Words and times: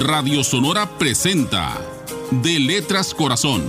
Radio 0.00 0.42
Sonora 0.42 0.88
presenta 0.98 1.78
De 2.30 2.58
Letras 2.58 3.12
Corazón. 3.12 3.62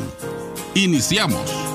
Iniciamos. 0.74 1.71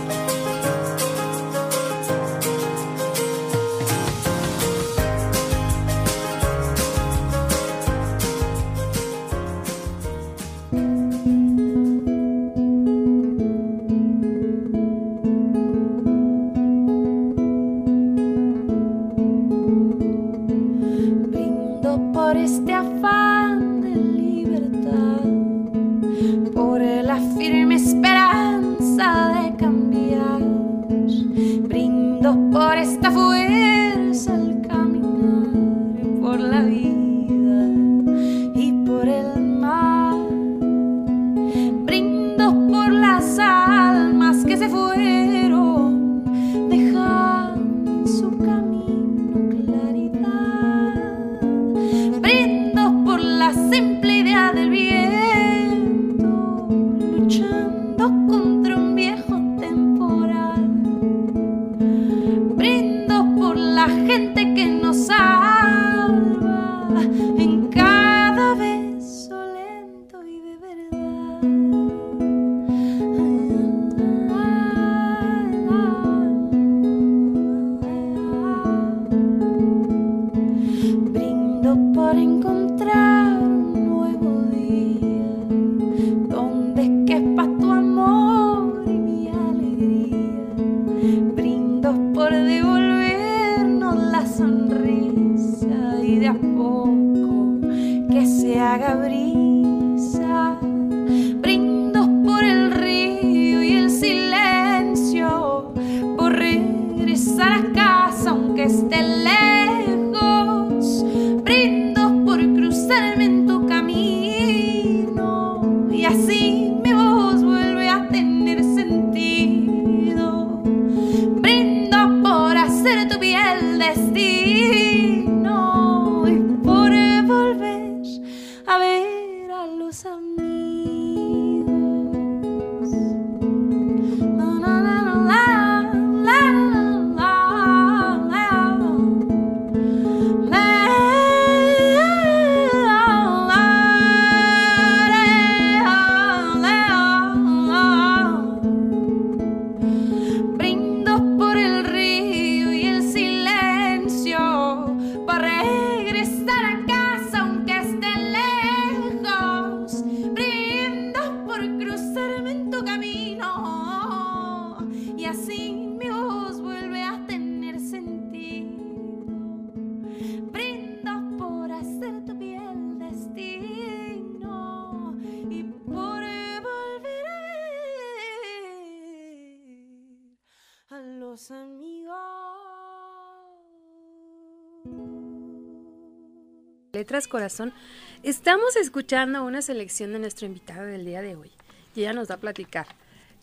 Letras 186.97 187.29
Corazón, 187.29 187.75
estamos 188.23 188.75
escuchando 188.75 189.45
una 189.45 189.61
selección 189.61 190.15
de 190.15 190.19
nuestra 190.19 190.47
invitada 190.47 190.85
del 190.85 191.05
día 191.05 191.21
de 191.21 191.37
hoy. 191.37 191.51
Y 191.95 192.01
ella 192.01 192.15
nos 192.15 192.31
va 192.31 192.37
a 192.37 192.39
platicar 192.39 192.87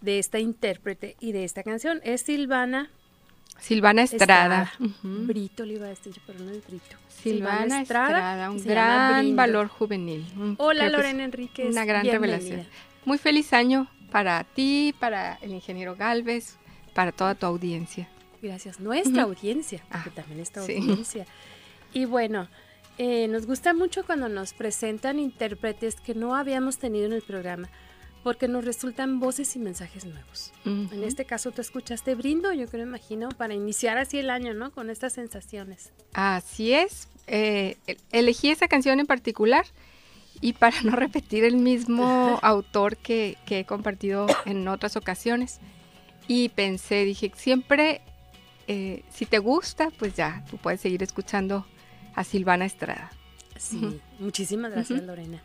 de 0.02 0.18
esta 0.18 0.40
intérprete 0.40 1.16
y 1.20 1.34
de 1.34 1.44
esta 1.44 1.62
canción. 1.62 2.02
Es 2.04 2.22
Silvana. 2.22 2.90
Silvana 3.60 4.02
Estrada. 4.02 4.74
Brito 5.04 5.68
le 5.68 5.76
iba 5.76 5.86
a 5.86 5.90
decir, 5.90 6.20
pero 6.26 6.40
no 6.40 6.50
es 6.50 6.66
Brito. 6.66 6.98
Silvana, 7.10 7.84
Estrada, 7.84 8.50
un 8.50 8.64
gran 8.64 9.36
valor 9.36 9.68
juvenil. 9.68 10.26
Hola 10.58 10.90
Lorena 10.90 11.24
Enríquez. 11.24 11.70
Una 11.70 11.86
gran 11.86 12.08
revelación. 12.08 12.66
Muy 13.06 13.20
feliz 13.20 13.54
año 13.54 13.88
para 14.12 14.44
ti, 14.46 14.96
para 15.00 15.36
el 15.44 15.54
ingeniero 15.54 15.96
Galvez, 15.96 16.58
para 16.96 17.12
toda 17.12 17.36
tu 17.36 17.46
audiencia. 17.46 18.10
Gracias. 18.42 18.80
Nuestra 18.80 19.22
audiencia, 19.22 19.84
porque 19.92 20.10
ah, 20.10 20.16
también 20.16 20.40
esta 20.40 20.62
audiencia. 20.62 21.28
Y 21.94 22.06
bueno, 22.06 22.48
eh, 22.98 23.28
nos 23.28 23.46
gusta 23.46 23.74
mucho 23.74 24.06
cuando 24.06 24.30
nos 24.30 24.54
presentan 24.54 25.20
intérpretes 25.20 25.96
que 25.96 26.14
no 26.14 26.36
habíamos 26.36 26.78
tenido 26.78 27.06
en 27.06 27.14
el 27.14 27.22
programa, 27.22 27.70
porque 28.24 28.48
nos 28.48 28.66
resultan 28.66 29.20
voces 29.20 29.56
y 29.56 29.60
mensajes 29.60 30.06
nuevos. 30.06 30.54
En 30.66 31.04
este 31.04 31.26
caso, 31.26 31.52
tú 31.52 31.62
escuchaste 31.62 32.16
Brindo, 32.16 32.54
yo 32.54 32.68
creo, 32.68 32.84
imagino, 32.84 33.30
para 33.30 33.54
iniciar 33.54 33.98
así 33.98 34.20
el 34.20 34.30
año, 34.30 34.54
¿no? 34.54 34.72
Con 34.72 34.90
estas 34.90 35.14
sensaciones. 35.14 35.92
Así 36.14 36.74
es. 36.74 37.10
Eh, 37.28 37.78
elegí 38.12 38.50
esa 38.50 38.68
canción 38.68 39.00
en 39.00 39.08
particular 39.08 39.66
y 40.40 40.54
para 40.54 40.82
no 40.84 40.96
repetir 40.96 41.44
el 41.44 41.58
mismo 41.58 42.40
autor 42.42 42.98
que, 42.98 43.38
que 43.46 43.60
he 43.60 43.66
compartido 43.66 44.28
en 44.46 44.68
otras 44.68 44.96
ocasiones. 44.96 45.60
Y 46.28 46.50
pensé, 46.50 47.04
dije, 47.04 47.32
siempre, 47.36 48.02
eh, 48.68 49.04
si 49.10 49.26
te 49.26 49.40
gusta, 49.40 49.90
pues 49.98 50.14
ya, 50.16 50.46
tú 50.50 50.58
puedes 50.58 50.80
seguir 50.80 51.04
escuchando 51.04 51.66
a 52.16 52.24
Silvana 52.24 52.66
Estrada. 52.66 53.12
Sí, 53.58 54.00
muchísimas 54.20 54.72
gracias 54.72 55.04
Lorena. 55.04 55.42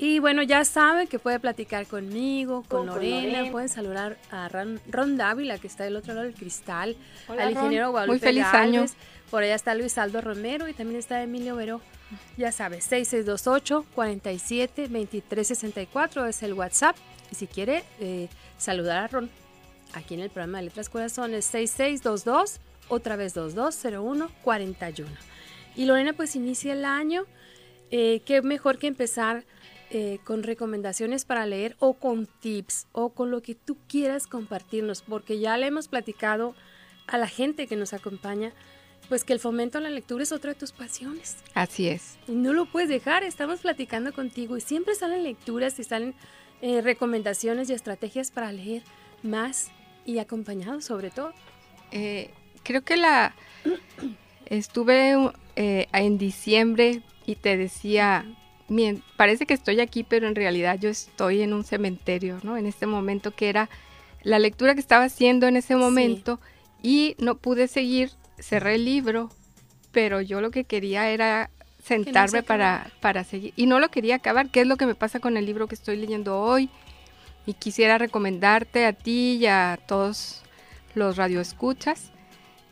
Y 0.00 0.20
bueno, 0.20 0.44
ya 0.44 0.64
sabe 0.64 1.08
que 1.08 1.18
puede 1.18 1.40
platicar 1.40 1.86
conmigo, 1.86 2.62
con, 2.68 2.86
Lorena, 2.86 3.50
pueden 3.50 3.68
saludar 3.68 4.16
a 4.30 4.48
Ron, 4.48 5.16
Dávila, 5.16 5.58
que 5.58 5.66
está 5.66 5.82
del 5.82 5.96
otro 5.96 6.14
lado 6.14 6.24
del 6.24 6.36
cristal, 6.36 6.96
al 7.26 7.50
ingeniero 7.50 7.90
Guadalupe 7.90 8.12
Muy 8.12 8.20
feliz 8.20 8.44
año. 8.44 8.86
Por 9.28 9.42
allá 9.42 9.56
está 9.56 9.74
Luis 9.74 9.98
Aldo 9.98 10.20
Romero 10.20 10.68
y 10.68 10.72
también 10.72 11.00
está 11.00 11.20
Emilio 11.20 11.56
Veró. 11.56 11.80
Ya 12.36 12.52
sabes, 12.52 12.84
6628 12.84 13.84
47 13.92 14.82
2364 14.82 16.26
es 16.26 16.42
el 16.44 16.54
WhatsApp. 16.54 16.96
Y 17.32 17.34
si 17.34 17.48
quiere 17.48 17.82
eh, 17.98 18.28
saludar 18.56 18.98
a 18.98 19.08
Ron, 19.08 19.30
aquí 19.94 20.14
en 20.14 20.20
el 20.20 20.30
programa 20.30 20.58
de 20.58 20.66
Letras 20.66 20.88
Corazones, 20.88 21.44
6622 21.44 22.60
otra 22.88 23.16
vez 23.16 23.34
220141. 23.34 25.10
Y 25.78 25.84
Lorena 25.84 26.12
pues 26.12 26.34
inicia 26.34 26.72
el 26.72 26.84
año. 26.84 27.24
Eh, 27.92 28.20
qué 28.26 28.42
mejor 28.42 28.78
que 28.78 28.88
empezar 28.88 29.44
eh, 29.90 30.18
con 30.24 30.42
recomendaciones 30.42 31.24
para 31.24 31.46
leer 31.46 31.76
o 31.78 31.94
con 31.94 32.26
tips 32.26 32.88
o 32.90 33.10
con 33.10 33.30
lo 33.30 33.42
que 33.42 33.54
tú 33.54 33.78
quieras 33.88 34.26
compartirnos, 34.26 35.02
porque 35.02 35.38
ya 35.38 35.56
le 35.56 35.68
hemos 35.68 35.86
platicado 35.86 36.56
a 37.06 37.16
la 37.16 37.28
gente 37.28 37.68
que 37.68 37.76
nos 37.76 37.92
acompaña 37.92 38.52
pues 39.08 39.22
que 39.22 39.32
el 39.32 39.38
fomento 39.38 39.78
a 39.78 39.80
la 39.80 39.88
lectura 39.88 40.24
es 40.24 40.32
otra 40.32 40.52
de 40.52 40.58
tus 40.58 40.72
pasiones. 40.72 41.36
Así 41.54 41.86
es. 41.86 42.18
Y 42.26 42.32
no 42.32 42.52
lo 42.52 42.66
puedes 42.66 42.88
dejar, 42.88 43.22
estamos 43.22 43.60
platicando 43.60 44.12
contigo 44.12 44.56
y 44.56 44.60
siempre 44.60 44.96
salen 44.96 45.22
lecturas 45.22 45.78
y 45.78 45.84
salen 45.84 46.14
eh, 46.60 46.80
recomendaciones 46.80 47.70
y 47.70 47.72
estrategias 47.72 48.32
para 48.32 48.50
leer 48.50 48.82
más 49.22 49.70
y 50.04 50.18
acompañado 50.18 50.80
sobre 50.80 51.10
todo. 51.10 51.32
Eh, 51.92 52.32
creo 52.64 52.82
que 52.82 52.96
la 52.96 53.36
estuve 54.46 55.14
eh, 55.60 55.88
en 55.92 56.18
diciembre 56.18 57.02
y 57.26 57.34
te 57.34 57.56
decía, 57.56 58.24
parece 59.16 59.44
que 59.44 59.54
estoy 59.54 59.80
aquí, 59.80 60.04
pero 60.04 60.28
en 60.28 60.36
realidad 60.36 60.78
yo 60.78 60.88
estoy 60.88 61.42
en 61.42 61.52
un 61.52 61.64
cementerio, 61.64 62.38
¿no? 62.44 62.56
En 62.56 62.64
este 62.64 62.86
momento 62.86 63.32
que 63.32 63.48
era 63.48 63.68
la 64.22 64.38
lectura 64.38 64.74
que 64.74 64.80
estaba 64.80 65.06
haciendo 65.06 65.48
en 65.48 65.56
ese 65.56 65.74
momento 65.74 66.38
y 66.80 67.16
no 67.18 67.38
pude 67.38 67.66
seguir, 67.66 68.12
cerré 68.38 68.76
el 68.76 68.84
libro, 68.84 69.30
pero 69.90 70.20
yo 70.20 70.40
lo 70.40 70.52
que 70.52 70.62
quería 70.62 71.10
era 71.10 71.50
sentarme 71.82 72.44
para, 72.44 72.92
para 73.00 73.24
seguir. 73.24 73.52
Y 73.56 73.66
no 73.66 73.80
lo 73.80 73.88
quería 73.90 74.14
acabar, 74.14 74.50
que 74.50 74.60
es 74.60 74.66
lo 74.68 74.76
que 74.76 74.86
me 74.86 74.94
pasa 74.94 75.18
con 75.18 75.36
el 75.36 75.44
libro 75.44 75.66
que 75.66 75.74
estoy 75.74 75.96
leyendo 75.96 76.40
hoy. 76.40 76.70
Y 77.46 77.54
quisiera 77.54 77.98
recomendarte 77.98 78.86
a 78.86 78.92
ti 78.92 79.38
y 79.40 79.46
a 79.46 79.76
todos 79.88 80.42
los 80.94 81.16
radioescuchas 81.16 82.12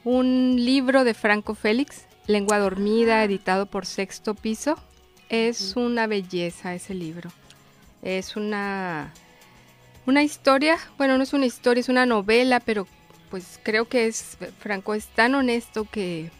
un 0.07 0.55
libro 0.55 1.03
de 1.03 1.15
Franco 1.15 1.57
Félix, 1.57 2.07
Lengua 2.27 2.59
Dormida, 2.59 3.23
editado 3.23 3.67
por 3.67 3.87
Sexto 3.87 4.35
Piso. 4.35 4.77
Es 5.29 5.77
una 5.77 6.07
belleza 6.07 6.75
ese 6.75 6.95
libro. 6.95 7.31
Es 8.03 8.37
una, 8.37 9.13
una 10.07 10.23
historia, 10.23 10.79
bueno, 10.99 11.17
no 11.17 11.23
es 11.23 11.33
una 11.33 11.47
historia, 11.47 11.81
es 11.81 11.89
una 11.89 12.07
novela, 12.07 12.61
pero 12.61 12.87
pues 13.31 13.59
creo 13.63 13.89
que 13.89 14.07
es, 14.07 14.39
Franco 14.59 14.95
es 14.95 15.07
tan 15.07 15.35
honesto 15.35 15.85
que, 15.85 16.31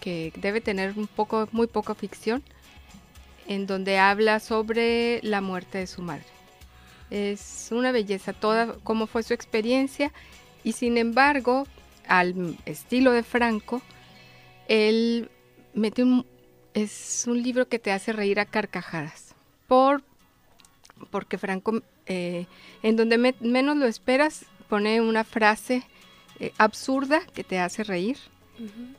que 0.00 0.32
debe 0.36 0.60
tener 0.60 0.96
un 0.96 1.06
poco, 1.06 1.48
muy 1.52 1.66
poca 1.66 1.94
ficción, 1.94 2.42
en 3.46 3.66
donde 3.66 3.98
habla 3.98 4.40
sobre 4.40 5.20
la 5.22 5.40
muerte 5.40 5.78
de 5.78 5.86
su 5.86 6.02
madre. 6.02 6.26
Es 7.10 7.68
una 7.70 7.90
belleza 7.90 8.32
toda, 8.32 8.74
cómo 8.84 9.06
fue 9.06 9.22
su 9.22 9.34
experiencia, 9.34 10.12
y 10.62 10.72
sin 10.72 10.98
embargo, 10.98 11.66
al 12.06 12.56
estilo 12.66 13.12
de 13.12 13.22
Franco, 13.22 13.82
él 14.68 15.30
mete 15.74 16.02
un, 16.02 16.26
es 16.74 17.24
un 17.26 17.42
libro 17.42 17.68
que 17.68 17.78
te 17.78 17.90
hace 17.90 18.12
reír 18.12 18.38
a 18.40 18.46
carcajadas. 18.46 19.34
Por, 19.66 20.02
porque 21.10 21.38
Franco, 21.38 21.82
eh, 22.06 22.46
en 22.82 22.96
donde 22.96 23.18
menos 23.40 23.76
lo 23.76 23.86
esperas, 23.86 24.44
pone 24.68 25.00
una 25.00 25.24
frase 25.24 25.82
eh, 26.40 26.52
absurda 26.58 27.20
que 27.34 27.44
te 27.44 27.58
hace 27.58 27.84
reír. 27.84 28.18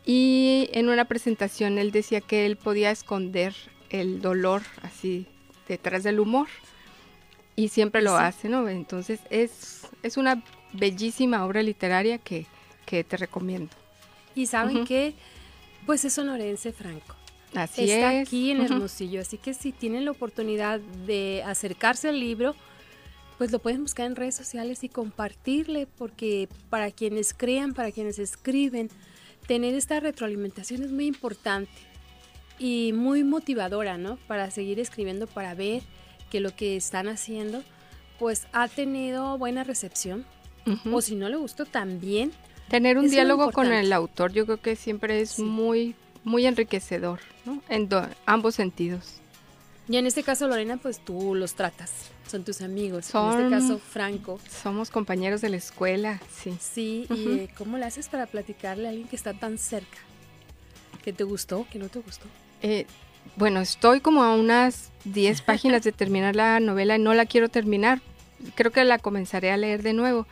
Y 0.05 0.69
en 0.71 0.87
una 0.87 1.03
presentación 1.03 1.77
él 1.79 1.91
decía 1.91 2.21
que 2.21 2.45
él 2.45 2.55
podía 2.55 2.91
esconder 2.91 3.53
el 3.89 4.21
dolor 4.21 4.61
así 4.83 5.27
detrás 5.67 6.03
del 6.03 6.21
humor. 6.21 6.47
Y 7.57 7.67
siempre 7.67 8.01
lo 8.01 8.15
hace, 8.15 8.47
¿no? 8.47 8.69
Entonces 8.69 9.19
es, 9.29 9.89
es 10.01 10.15
una 10.15 10.41
bellísima 10.71 11.45
obra 11.45 11.61
literaria 11.61 12.19
que, 12.19 12.45
que 12.85 13.03
te 13.03 13.17
recomiendo. 13.17 13.75
Y 14.33 14.45
saben 14.45 14.85
que, 14.85 15.13
pues 15.85 16.05
es 16.05 16.13
sonorense 16.13 16.71
Franco. 16.71 17.15
Así 17.55 17.89
Está 17.89 18.19
aquí 18.19 18.51
en 18.51 18.61
Hermosillo, 18.61 19.21
así 19.21 19.37
que 19.37 19.53
si 19.53 19.71
tienen 19.71 20.05
la 20.05 20.11
oportunidad 20.11 20.79
de 20.79 21.43
acercarse 21.43 22.09
al 22.09 22.19
libro, 22.19 22.55
pues 23.39 23.51
lo 23.51 23.59
pueden 23.59 23.81
buscar 23.81 24.05
en 24.05 24.15
redes 24.15 24.35
sociales 24.35 24.83
y 24.83 24.89
compartirle, 24.89 25.87
porque 25.87 26.47
para 26.69 26.91
quienes 26.91 27.33
crean, 27.33 27.73
para 27.73 27.91
quienes 27.91 28.19
escriben, 28.19 28.89
tener 29.47 29.73
esta 29.73 29.99
retroalimentación 29.99 30.83
es 30.83 30.91
muy 30.91 31.07
importante 31.07 31.71
y 32.59 32.91
muy 32.93 33.23
motivadora, 33.23 33.97
¿no? 33.97 34.17
Para 34.27 34.51
seguir 34.51 34.79
escribiendo, 34.79 35.25
para 35.25 35.55
ver 35.55 35.81
que 36.29 36.39
lo 36.39 36.55
que 36.55 36.75
están 36.75 37.07
haciendo, 37.07 37.63
pues 38.19 38.45
ha 38.51 38.67
tenido 38.67 39.37
buena 39.37 39.63
recepción. 39.63 40.25
O 40.91 41.01
si 41.01 41.15
no 41.15 41.29
le 41.29 41.37
gustó, 41.37 41.65
también 41.65 42.31
Tener 42.69 42.97
un 42.97 43.09
diálogo 43.09 43.51
con 43.51 43.71
el 43.73 43.91
autor 43.93 44.31
yo 44.31 44.45
creo 44.45 44.61
que 44.61 44.75
siempre 44.75 45.21
es 45.21 45.39
muy, 45.39 45.95
muy 46.23 46.45
enriquecedor, 46.45 47.19
¿no? 47.45 47.61
En 47.69 47.89
ambos 48.25 48.55
sentidos. 48.55 49.21
Y 49.89 49.97
en 49.97 50.05
este 50.05 50.21
caso, 50.21 50.47
Lorena, 50.47 50.77
pues 50.77 50.99
tú 50.99 51.33
los 51.33 51.55
tratas, 51.55 51.91
son 52.29 52.43
tus 52.43 52.61
amigos. 52.61 53.11
en 53.13 53.29
este 53.29 53.49
caso, 53.49 53.79
Franco. 53.79 54.39
Somos 54.61 54.91
compañeros 54.91 55.41
de 55.41 55.49
la 55.49 55.57
escuela, 55.57 56.21
sí. 56.31 56.55
Sí, 56.59 57.07
¿y 57.09 57.27
eh, 57.27 57.49
cómo 57.57 57.79
le 57.79 57.85
haces 57.85 58.07
para 58.07 58.27
platicarle 58.27 58.85
a 58.85 58.89
alguien 58.91 59.07
que 59.07 59.15
está 59.15 59.33
tan 59.33 59.57
cerca? 59.57 59.97
¿Que 61.03 61.11
te 61.11 61.23
gustó? 61.23 61.65
¿Que 61.71 61.79
no 61.79 61.89
te 61.89 61.99
gustó? 61.99 62.27
Eh, 62.61 62.85
bueno, 63.35 63.61
estoy 63.61 63.99
como 63.99 64.23
a 64.23 64.35
unas 64.35 64.91
10 65.05 65.41
páginas 65.43 65.81
de 65.81 65.91
terminar 65.91 66.35
la 66.35 66.59
novela 66.59 66.95
y 66.95 66.99
no 66.99 67.15
la 67.15 67.25
quiero 67.25 67.49
terminar. 67.49 67.99
Creo 68.53 68.71
que 68.71 68.83
la 68.83 68.99
comenzaré 68.99 69.51
a 69.51 69.57
leer 69.57 69.81
de 69.81 69.93
nuevo. 69.93 70.27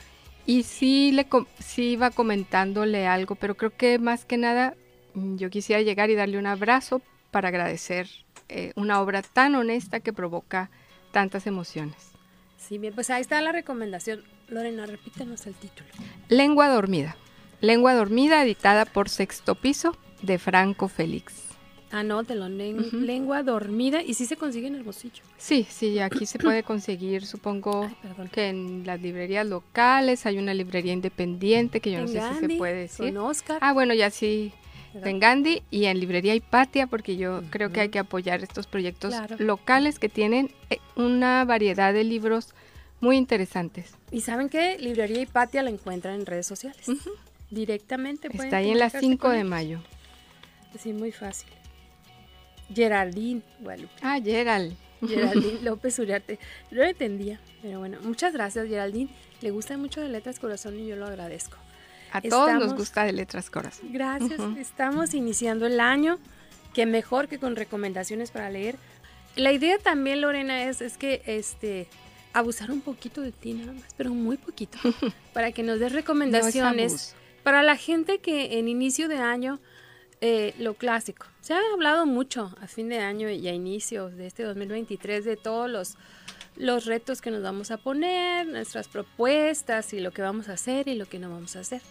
Y 0.47 0.63
sí, 0.63 1.11
le, 1.11 1.27
sí 1.59 1.91
iba 1.91 2.09
comentándole 2.09 3.05
algo, 3.05 3.35
pero 3.35 3.55
creo 3.55 3.75
que 3.75 3.99
más 3.99 4.23
que 4.23 4.37
nada 4.37 4.75
mm, 5.13 5.35
yo 5.35 5.49
quisiera 5.49 5.81
llegar 5.81 6.09
y 6.09 6.15
darle 6.15 6.39
un 6.39 6.47
abrazo 6.47 7.01
para 7.31 7.49
agradecer 7.49 8.07
eh, 8.47 8.71
una 8.75 9.01
obra 9.01 9.21
tan 9.21 9.55
honesta 9.55 9.99
que 9.99 10.13
provoca 10.13 10.71
tantas 11.11 11.47
emociones. 11.47 12.11
Sí, 12.57 12.77
bien, 12.77 12.95
pues 12.95 13.09
ahí 13.09 13.21
está 13.21 13.41
la 13.41 13.51
recomendación. 13.51 14.23
Lorena, 14.47 14.85
repítenos 14.85 15.45
el 15.47 15.53
título. 15.53 15.89
Lengua 16.29 16.69
Dormida. 16.69 17.17
Lengua 17.59 17.93
Dormida, 17.93 18.41
editada 18.41 18.85
por 18.85 19.09
Sexto 19.09 19.55
Piso, 19.55 19.97
de 20.21 20.39
Franco 20.39 20.87
Félix. 20.87 21.46
Anótelo, 21.91 22.49
lengua 22.49 23.43
dormida. 23.43 24.01
¿Y 24.01 24.13
si 24.13 24.25
se 24.25 24.35
consigue 24.35 24.67
en 24.67 24.75
el 24.75 24.83
bolsillo? 24.83 25.23
Sí, 25.37 25.65
sí, 25.69 25.99
aquí 25.99 26.25
se 26.25 26.37
puede 26.37 26.63
conseguir, 26.63 27.25
supongo 27.25 27.89
que 28.31 28.49
en 28.49 28.85
las 28.85 29.01
librerías 29.01 29.47
locales 29.47 30.25
hay 30.25 30.37
una 30.37 30.53
librería 30.53 30.93
independiente 30.93 31.79
que 31.79 31.91
yo 31.91 32.01
no 32.01 32.07
sé 32.07 32.21
si 32.33 32.39
se 32.39 32.57
puede 32.57 32.75
decir. 32.75 33.13
Con 33.13 33.17
Oscar. 33.17 33.59
Ah, 33.61 33.73
bueno, 33.73 33.93
ya 33.93 34.09
sí. 34.09 34.51
En 34.93 35.19
Gandhi 35.19 35.61
y 35.69 35.85
en 35.85 35.99
Librería 35.99 36.33
Hipatia, 36.33 36.87
porque 36.87 37.17
yo 37.17 37.43
creo 37.51 37.71
que 37.71 37.81
hay 37.81 37.89
que 37.89 37.99
apoyar 37.99 38.41
estos 38.41 38.65
proyectos 38.65 39.13
locales 39.37 39.99
que 39.99 40.09
tienen 40.09 40.51
eh, 40.71 40.79
una 40.95 41.45
variedad 41.45 41.93
de 41.93 42.03
libros 42.03 42.55
muy 42.99 43.15
interesantes. 43.15 43.93
¿Y 44.11 44.21
saben 44.21 44.49
qué? 44.49 44.77
Librería 44.79 45.21
Hipatia 45.21 45.61
la 45.61 45.69
encuentran 45.69 46.15
en 46.15 46.25
redes 46.25 46.47
sociales. 46.47 46.87
Directamente. 47.51 48.27
Está 48.33 48.57
ahí 48.57 48.71
en 48.71 48.79
la 48.79 48.89
5 48.89 49.29
de 49.29 49.43
mayo. 49.43 49.79
Sí, 50.79 50.93
muy 50.93 51.11
fácil. 51.11 51.49
Geraldine 52.73 53.41
Guadalupe. 53.59 53.93
Ah, 54.01 54.19
Gerald. 54.23 54.75
Geraldine 55.07 55.61
López 55.61 55.99
Uriarte. 55.99 56.39
Lo 56.71 56.83
entendía, 56.83 57.39
pero 57.61 57.79
bueno, 57.79 57.97
muchas 58.03 58.33
gracias 58.33 58.67
Geraldine. 58.67 59.09
Le 59.41 59.51
gusta 59.51 59.77
mucho 59.77 60.01
de 60.01 60.09
Letras 60.09 60.39
Corazón 60.39 60.79
y 60.79 60.87
yo 60.87 60.95
lo 60.95 61.05
agradezco. 61.05 61.57
A 62.11 62.21
todos 62.21 62.53
nos 62.53 62.73
gusta 62.73 63.03
de 63.03 63.11
Letras 63.11 63.49
Corazón. 63.49 63.91
Gracias. 63.91 64.39
Estamos 64.57 65.13
iniciando 65.13 65.67
el 65.67 65.79
año. 65.79 66.19
Que 66.73 66.85
mejor 66.85 67.27
que 67.27 67.39
con 67.39 67.55
recomendaciones 67.55 68.31
para 68.31 68.49
leer. 68.49 68.75
La 69.35 69.51
idea 69.51 69.77
también, 69.79 70.21
Lorena, 70.21 70.63
es, 70.63 70.81
es 70.81 70.97
que 70.97 71.21
este 71.25 71.87
abusar 72.33 72.71
un 72.71 72.81
poquito 72.81 73.21
de 73.21 73.31
ti 73.31 73.53
nada 73.53 73.73
más, 73.73 73.93
pero 73.97 74.13
muy 74.13 74.37
poquito, 74.37 74.77
para 75.33 75.51
que 75.51 75.63
nos 75.63 75.79
des 75.79 75.91
recomendaciones 75.91 77.15
para 77.43 77.63
la 77.63 77.75
gente 77.75 78.19
que 78.19 78.59
en 78.59 78.67
inicio 78.67 79.07
de 79.07 79.17
año 79.17 79.59
eh, 80.19 80.55
lo 80.57 80.73
clásico. 80.73 81.27
Se 81.41 81.53
ha 81.53 81.59
hablado 81.73 82.05
mucho 82.05 82.55
a 82.61 82.67
fin 82.67 82.89
de 82.89 82.99
año 82.99 83.29
y 83.29 83.47
a 83.47 83.53
inicios 83.53 84.15
de 84.15 84.27
este 84.27 84.43
2023 84.43 85.23
de 85.23 85.37
todos 85.37 85.69
los, 85.69 85.95
los 86.55 86.85
retos 86.85 87.21
que 87.21 87.29
nos 87.29 87.43
vamos 87.43 87.69
a 87.69 87.77
poner, 87.77 88.47
nuestras 88.47 88.87
propuestas 88.87 89.93
y 89.93 89.99
lo 89.99 90.11
que 90.11 90.23
vamos 90.23 90.49
a 90.49 90.53
hacer 90.53 90.87
y 90.87 90.95
lo 90.95 91.05
que 91.05 91.19
no 91.19 91.29
vamos 91.29 91.55
a 91.55 91.59
hacer. 91.59 91.81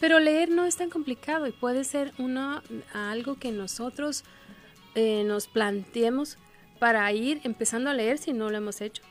Pero 0.00 0.18
leer 0.18 0.48
no 0.48 0.64
es 0.64 0.76
tan 0.76 0.88
complicado 0.88 1.46
y 1.46 1.52
puede 1.52 1.84
ser 1.84 2.12
uno, 2.18 2.62
algo 2.94 3.36
que 3.36 3.52
nosotros 3.52 4.24
eh, 4.94 5.22
nos 5.24 5.46
planteemos 5.46 6.38
para 6.78 7.10
ir 7.12 7.40
empezando 7.44 7.90
a 7.90 7.94
leer 7.94 8.18
si 8.18 8.32
no 8.32 8.50
lo 8.50 8.56
hemos 8.56 8.80
hecho. 8.80 9.02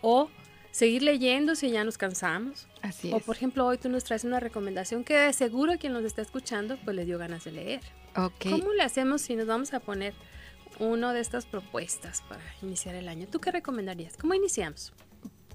O 0.00 0.30
seguir 0.72 1.02
leyendo 1.02 1.54
si 1.54 1.70
ya 1.70 1.84
nos 1.84 1.96
cansamos. 1.96 2.66
Así 2.80 3.12
o 3.12 3.20
por 3.20 3.36
ejemplo, 3.36 3.64
hoy 3.64 3.78
tú 3.78 3.88
nos 3.88 4.02
traes 4.02 4.24
una 4.24 4.40
recomendación 4.40 5.04
que 5.04 5.14
de 5.14 5.32
seguro 5.32 5.78
quien 5.78 5.92
nos 5.92 6.04
está 6.04 6.22
escuchando 6.22 6.76
pues 6.84 6.96
le 6.96 7.04
dio 7.04 7.18
ganas 7.18 7.44
de 7.44 7.52
leer. 7.52 7.80
Okay. 8.16 8.50
¿Cómo 8.50 8.72
le 8.72 8.82
hacemos 8.82 9.22
si 9.22 9.36
nos 9.36 9.46
vamos 9.46 9.72
a 9.72 9.80
poner 9.80 10.14
una 10.80 11.12
de 11.12 11.20
estas 11.20 11.46
propuestas 11.46 12.22
para 12.22 12.42
iniciar 12.62 12.96
el 12.96 13.08
año? 13.08 13.28
¿Tú 13.30 13.38
qué 13.38 13.52
recomendarías? 13.52 14.16
¿Cómo 14.16 14.34
iniciamos? 14.34 14.92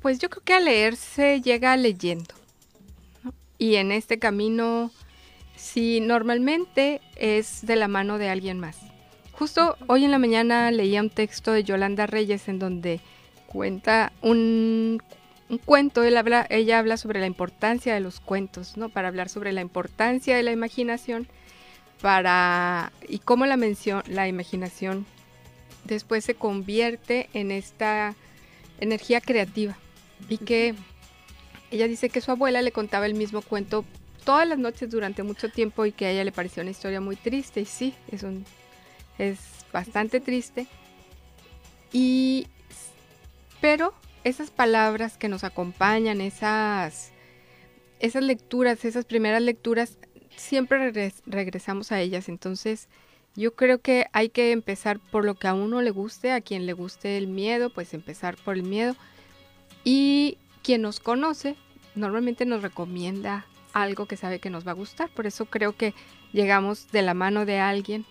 Pues 0.02 0.20
yo 0.20 0.30
creo 0.30 0.44
que 0.44 0.54
a 0.54 0.60
leer 0.60 0.96
se 0.96 1.42
llega 1.42 1.76
leyendo. 1.76 2.34
Y 3.58 3.76
en 3.76 3.92
este 3.92 4.20
camino, 4.20 4.92
si 5.56 6.00
normalmente 6.00 7.02
es 7.16 7.66
de 7.66 7.76
la 7.76 7.88
mano 7.88 8.20
de 8.20 8.30
alguien 8.30 8.60
más. 8.60 8.78
Justo 9.32 9.78
hoy 9.88 10.06
en 10.06 10.12
la 10.12 10.20
mañana 10.20 10.72
leía 10.72 11.02
un 11.02 11.10
texto 11.10 11.52
de 11.52 11.64
Yolanda 11.64 12.06
Reyes 12.06 12.48
en 12.48 12.60
donde 12.60 13.02
cuenta 13.48 14.12
un, 14.22 15.02
cuento, 15.66 16.04
él 16.04 16.18
habla, 16.18 16.46
ella 16.50 16.80
habla 16.80 16.98
sobre 16.98 17.20
la 17.20 17.26
importancia 17.26 17.94
de 17.94 18.00
los 18.00 18.20
cuentos, 18.20 18.78
¿no? 18.78 18.90
Para 18.90 19.08
hablar 19.08 19.30
sobre 19.30 19.52
la 19.54 19.62
importancia 19.62 20.36
de 20.36 20.44
la 20.44 20.52
imaginación, 20.52 21.28
para 22.02 22.92
y 23.08 23.20
cómo 23.20 23.46
la 23.46 23.58
mención, 23.58 24.04
la 24.08 24.28
imaginación 24.28 25.06
después 25.86 26.26
se 26.26 26.36
convierte 26.36 27.30
en 27.34 27.50
esta 27.50 28.16
energía 28.80 29.22
creativa 29.22 29.78
y 30.30 30.38
que 30.38 30.76
ella 31.72 31.88
dice 31.88 32.10
que 32.10 32.22
su 32.22 32.32
abuela 32.32 32.62
le 32.62 32.72
contaba 32.72 33.06
el 33.06 33.16
mismo 33.16 33.42
cuento 33.42 33.84
todas 34.24 34.48
las 34.48 34.60
noches 34.60 34.92
durante 34.92 35.24
mucho 35.24 35.50
tiempo 35.50 35.86
y 35.86 35.92
que 35.92 36.06
a 36.06 36.12
ella 36.12 36.24
le 36.24 36.32
pareció 36.32 36.62
una 36.62 36.72
historia 36.72 37.02
muy 37.02 37.16
triste 37.16 37.62
y 37.62 37.66
sí, 37.66 37.96
es 38.12 38.24
un 38.24 38.46
es 39.18 39.40
bastante 39.72 40.20
triste. 40.20 40.68
Y 41.92 42.48
pero 43.62 43.94
esas 44.24 44.52
palabras 44.52 45.18
que 45.18 45.30
nos 45.30 45.44
acompañan, 45.44 46.22
esas 46.22 47.12
esas 48.00 48.24
lecturas, 48.24 48.86
esas 48.86 49.06
primeras 49.06 49.42
lecturas 49.42 49.98
siempre 50.36 50.92
regresamos 51.26 51.92
a 51.92 52.00
ellas, 52.00 52.30
entonces 52.30 52.90
yo 53.36 53.56
creo 53.56 53.80
que 53.82 54.08
hay 54.14 54.30
que 54.30 54.52
empezar 54.52 55.00
por 55.00 55.24
lo 55.24 55.36
que 55.36 55.48
a 55.48 55.54
uno 55.54 55.82
le 55.82 55.92
guste, 55.92 56.32
a 56.32 56.42
quien 56.42 56.66
le 56.66 56.74
guste 56.74 57.18
el 57.18 57.28
miedo, 57.28 57.70
pues 57.70 57.94
empezar 57.94 58.36
por 58.36 58.56
el 58.56 58.64
miedo. 58.64 58.96
Y 59.84 60.40
quien 60.64 60.82
nos 60.82 61.00
conoce 61.00 61.56
normalmente 61.94 62.46
nos 62.46 62.64
recomienda 62.64 63.46
algo 63.74 64.08
que 64.08 64.18
sabe 64.18 64.40
que 64.40 64.50
nos 64.50 64.66
va 64.66 64.72
a 64.72 64.76
gustar. 64.76 65.10
Por 65.10 65.28
eso 65.28 65.46
creo 65.46 65.78
que 65.78 65.94
llegamos 66.34 66.92
de 66.92 67.04
la 67.04 67.14
mano 67.14 67.46
de 67.46 67.60
alguien, 67.60 68.06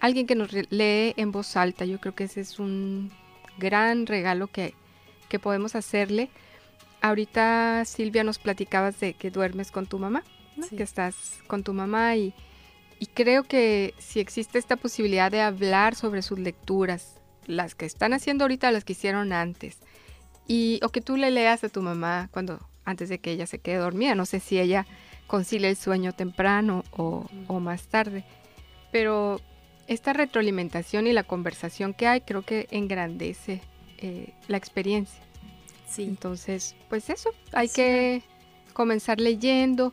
alguien 0.00 0.26
que 0.26 0.34
nos 0.34 0.50
lee 0.52 1.12
en 1.16 1.30
voz 1.30 1.56
alta. 1.56 1.84
Yo 1.84 2.00
creo 2.00 2.14
que 2.14 2.24
ese 2.24 2.40
es 2.40 2.58
un 2.58 3.12
gran 3.58 4.06
regalo 4.06 4.46
que, 4.46 4.74
que 5.30 5.38
podemos 5.38 5.74
hacerle. 5.74 6.28
Ahorita 7.00 7.86
Silvia 7.86 8.22
nos 8.22 8.38
platicabas 8.38 9.00
de 9.00 9.14
que 9.14 9.30
duermes 9.30 9.70
con 9.70 9.86
tu 9.86 9.98
mamá, 9.98 10.22
que 10.76 10.82
estás 10.82 11.38
con 11.46 11.62
tu 11.64 11.72
mamá 11.72 12.16
y, 12.16 12.34
y 12.98 13.06
creo 13.06 13.44
que 13.44 13.94
si 13.96 14.20
existe 14.20 14.58
esta 14.58 14.76
posibilidad 14.76 15.30
de 15.30 15.40
hablar 15.40 15.94
sobre 15.94 16.20
sus 16.20 16.38
lecturas, 16.38 17.18
las 17.46 17.74
que 17.74 17.86
están 17.86 18.12
haciendo 18.12 18.44
ahorita, 18.44 18.70
las 18.70 18.84
que 18.84 18.92
hicieron 18.92 19.32
antes, 19.32 19.78
y 20.46 20.80
o 20.82 20.90
que 20.90 21.00
tú 21.00 21.16
le 21.16 21.30
leas 21.30 21.64
a 21.64 21.70
tu 21.70 21.80
mamá 21.80 22.28
cuando 22.32 22.60
antes 22.84 23.08
de 23.08 23.18
que 23.18 23.30
ella 23.30 23.46
se 23.46 23.58
quede 23.58 23.76
dormida. 23.76 24.14
No 24.14 24.26
sé 24.26 24.40
si 24.40 24.58
ella 24.58 24.86
concilia 25.26 25.68
el 25.68 25.76
sueño 25.76 26.12
temprano 26.12 26.84
o, 26.90 27.26
más 27.60 27.86
tarde, 27.86 28.24
pero 28.90 29.40
esta 29.86 30.12
retroalimentación 30.12 31.06
y 31.06 31.12
la 31.12 31.22
conversación 31.22 31.94
que 31.94 32.06
hay 32.06 32.20
creo 32.20 32.42
que 32.42 32.66
engrandece 32.70 33.62
eh, 34.00 34.32
la 34.48 34.56
experiencia. 34.56 35.20
Sí. 35.88 36.04
Entonces, 36.04 36.74
pues 36.88 37.10
eso, 37.10 37.30
hay 37.52 37.68
que 37.68 38.22
comenzar 38.72 39.20
leyendo. 39.20 39.92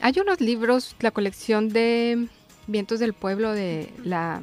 Hay 0.00 0.14
unos 0.20 0.40
libros, 0.40 0.94
la 1.00 1.10
colección 1.10 1.70
de 1.70 2.28
Vientos 2.66 3.00
del 3.00 3.14
Pueblo 3.14 3.52
de 3.52 3.92
la 4.04 4.42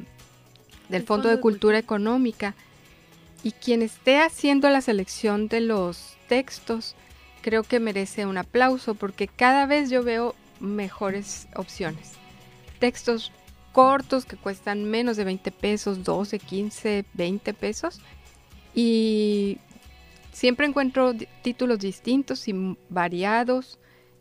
del 0.88 1.02
Fondo, 1.04 1.28
de 1.28 1.40
Cultura 1.40 1.78
Económica, 1.78 2.54
y 3.42 3.52
quien 3.52 3.82
esté 3.82 4.20
haciendo 4.20 4.68
la 4.70 4.80
selección 4.80 5.48
de 5.48 5.60
los 5.60 6.16
textos, 6.28 6.94
creo 7.42 7.62
que 7.62 7.80
merece 7.80 8.26
un 8.26 8.38
aplauso 8.38 8.94
porque 8.94 9.28
cada 9.28 9.66
vez 9.66 9.90
yo 9.90 10.02
veo 10.02 10.34
mejores 10.60 11.48
opciones. 11.54 12.12
Textos 12.78 13.32
cortos 13.72 14.24
que 14.24 14.36
cuestan 14.36 14.84
menos 14.84 15.16
de 15.16 15.24
20 15.24 15.50
pesos, 15.52 16.02
12, 16.02 16.38
15, 16.38 17.04
20 17.12 17.54
pesos. 17.54 18.00
Y 18.76 19.58
siempre 20.32 20.66
encuentro 20.66 21.14
títulos 21.42 21.78
distintos 21.78 22.46
y 22.46 22.76
variados 22.90 23.80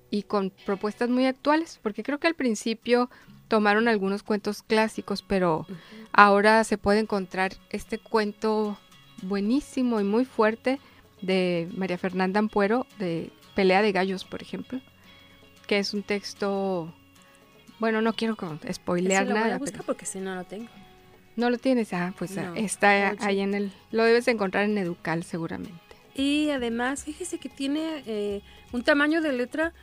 y 0.09 0.23
con 0.23 0.49
propuestas 0.65 1.09
muy 1.09 1.25
actuales, 1.25 1.77
porque 1.83 2.03
creo 2.03 2.19
que 2.19 2.27
al 2.27 2.35
principio 2.35 3.09
tomaron 3.49 3.89
algunos 3.89 4.23
cuentos 4.23 4.63
clásicos, 4.63 5.21
pero 5.21 5.67
ahora 6.13 6.63
se 6.63 6.77
puede 6.77 6.99
encontrar 6.99 7.51
este 7.69 7.99
cuento 7.99 8.79
buenísimo 9.23 9.99
y 9.99 10.05
muy 10.05 10.23
fuerte 10.23 10.79
de 11.21 11.67
María 11.75 11.97
Fernanda 11.97 12.39
Ampuero, 12.39 12.87
de 12.97 13.31
Pelea 13.53 13.81
de 13.81 13.91
Gallos, 13.91 14.23
por 14.23 14.41
ejemplo, 14.41 14.79
que 15.67 15.79
es 15.79 15.93
un 15.93 16.01
texto, 16.01 16.93
bueno, 17.79 18.01
no 18.01 18.13
quiero 18.13 18.37
spoilear 18.71 19.27
nada. 19.27 19.41
Voy 19.41 19.51
a 19.51 19.57
buscar 19.57 19.83
porque 19.83 20.05
si 20.05 20.19
no 20.19 20.33
lo 20.33 20.45
tengo. 20.45 20.69
No 21.35 21.49
lo 21.49 21.57
tienes, 21.57 21.93
ah, 21.93 22.13
pues 22.17 22.37
ah, 22.37 22.53
está 22.55 23.15
ahí 23.19 23.41
en 23.41 23.53
el, 23.53 23.71
lo 23.91 24.03
debes 24.03 24.27
encontrar 24.27 24.65
en 24.65 24.77
Educal 24.77 25.23
seguramente. 25.23 25.73
Y 26.15 26.49
además, 26.49 27.03
fíjese 27.03 27.39
que 27.39 27.49
tiene 27.49 28.03
eh, 28.07 28.41
un 28.71 28.83
tamaño 28.83 29.21
de 29.21 29.33
letra 29.33 29.73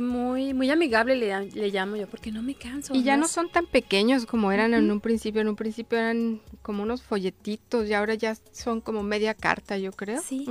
muy, 0.00 0.54
muy 0.54 0.70
amigable 0.70 1.16
le, 1.16 1.50
le, 1.50 1.68
llamo 1.70 1.96
yo, 1.96 2.06
porque 2.06 2.32
no 2.32 2.42
me 2.42 2.54
canso. 2.54 2.94
Y 2.94 3.02
ya 3.02 3.16
no 3.16 3.28
son 3.28 3.50
tan 3.50 3.66
pequeños 3.66 4.24
como 4.24 4.50
eran 4.52 4.72
en 4.74 4.90
un 4.90 5.00
principio. 5.00 5.40
En 5.40 5.48
un 5.48 5.56
principio 5.56 5.98
eran 5.98 6.40
como 6.62 6.82
unos 6.82 7.02
folletitos 7.02 7.88
y 7.88 7.94
ahora 7.94 8.14
ya 8.14 8.36
son 8.52 8.80
como 8.80 9.02
media 9.02 9.34
carta, 9.34 9.76
yo 9.76 9.92
creo. 9.92 10.22
Sí, 10.22 10.46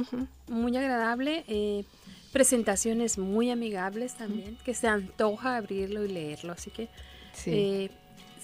muy 0.47 0.75
agradable. 0.77 1.43
Eh, 1.47 1.85
presentaciones 2.31 3.17
muy 3.17 3.49
amigables 3.49 4.15
también, 4.15 4.57
que 4.63 4.73
se 4.73 4.87
antoja 4.87 5.57
abrirlo 5.57 6.05
y 6.05 6.09
leerlo. 6.09 6.53
Así 6.53 6.69
que 6.69 6.89
sí. 7.33 7.51
eh, 7.51 7.91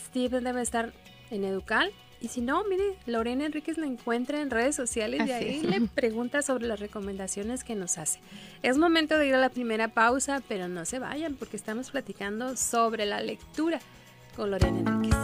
Steven 0.07 0.43
debe 0.43 0.61
estar 0.61 0.93
en 1.31 1.43
Educal 1.43 1.91
y 2.19 2.29
si 2.29 2.41
no, 2.41 2.63
mire, 2.63 2.97
Lorena 3.05 3.45
Enríquez 3.45 3.77
la 3.77 3.85
encuentra 3.85 4.41
en 4.41 4.49
redes 4.49 4.75
sociales 4.75 5.21
y 5.27 5.31
ahí 5.31 5.61
le 5.61 5.81
pregunta 5.95 6.41
sobre 6.41 6.67
las 6.67 6.79
recomendaciones 6.79 7.63
que 7.63 7.75
nos 7.75 7.97
hace. 7.97 8.19
Es 8.63 8.77
momento 8.77 9.17
de 9.17 9.27
ir 9.27 9.35
a 9.35 9.39
la 9.39 9.49
primera 9.49 9.89
pausa, 9.89 10.41
pero 10.47 10.67
no 10.67 10.85
se 10.85 10.99
vayan 10.99 11.35
porque 11.35 11.57
estamos 11.57 11.91
platicando 11.91 12.57
sobre 12.57 13.05
la 13.05 13.21
lectura 13.21 13.79
con 14.35 14.49
Lorena 14.49 14.79
Enríquez. 14.79 15.15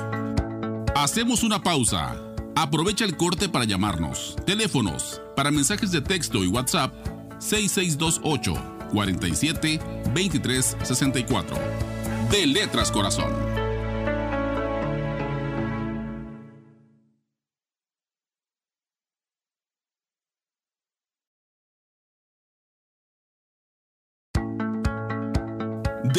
Hacemos 0.95 1.43
una 1.43 1.63
pausa. 1.63 2.15
Aprovecha 2.55 3.05
el 3.05 3.17
corte 3.17 3.49
para 3.49 3.65
llamarnos. 3.65 4.35
Teléfonos 4.45 5.19
para 5.35 5.49
mensajes 5.49 5.91
de 5.91 6.01
texto 6.01 6.43
y 6.43 6.47
WhatsApp 6.47 6.93
6628 7.39 8.53
47 8.91 9.79
23 10.13 10.77
64. 10.83 11.57
De 12.29 12.45
Letras 12.45 12.91
Corazón. 12.91 13.42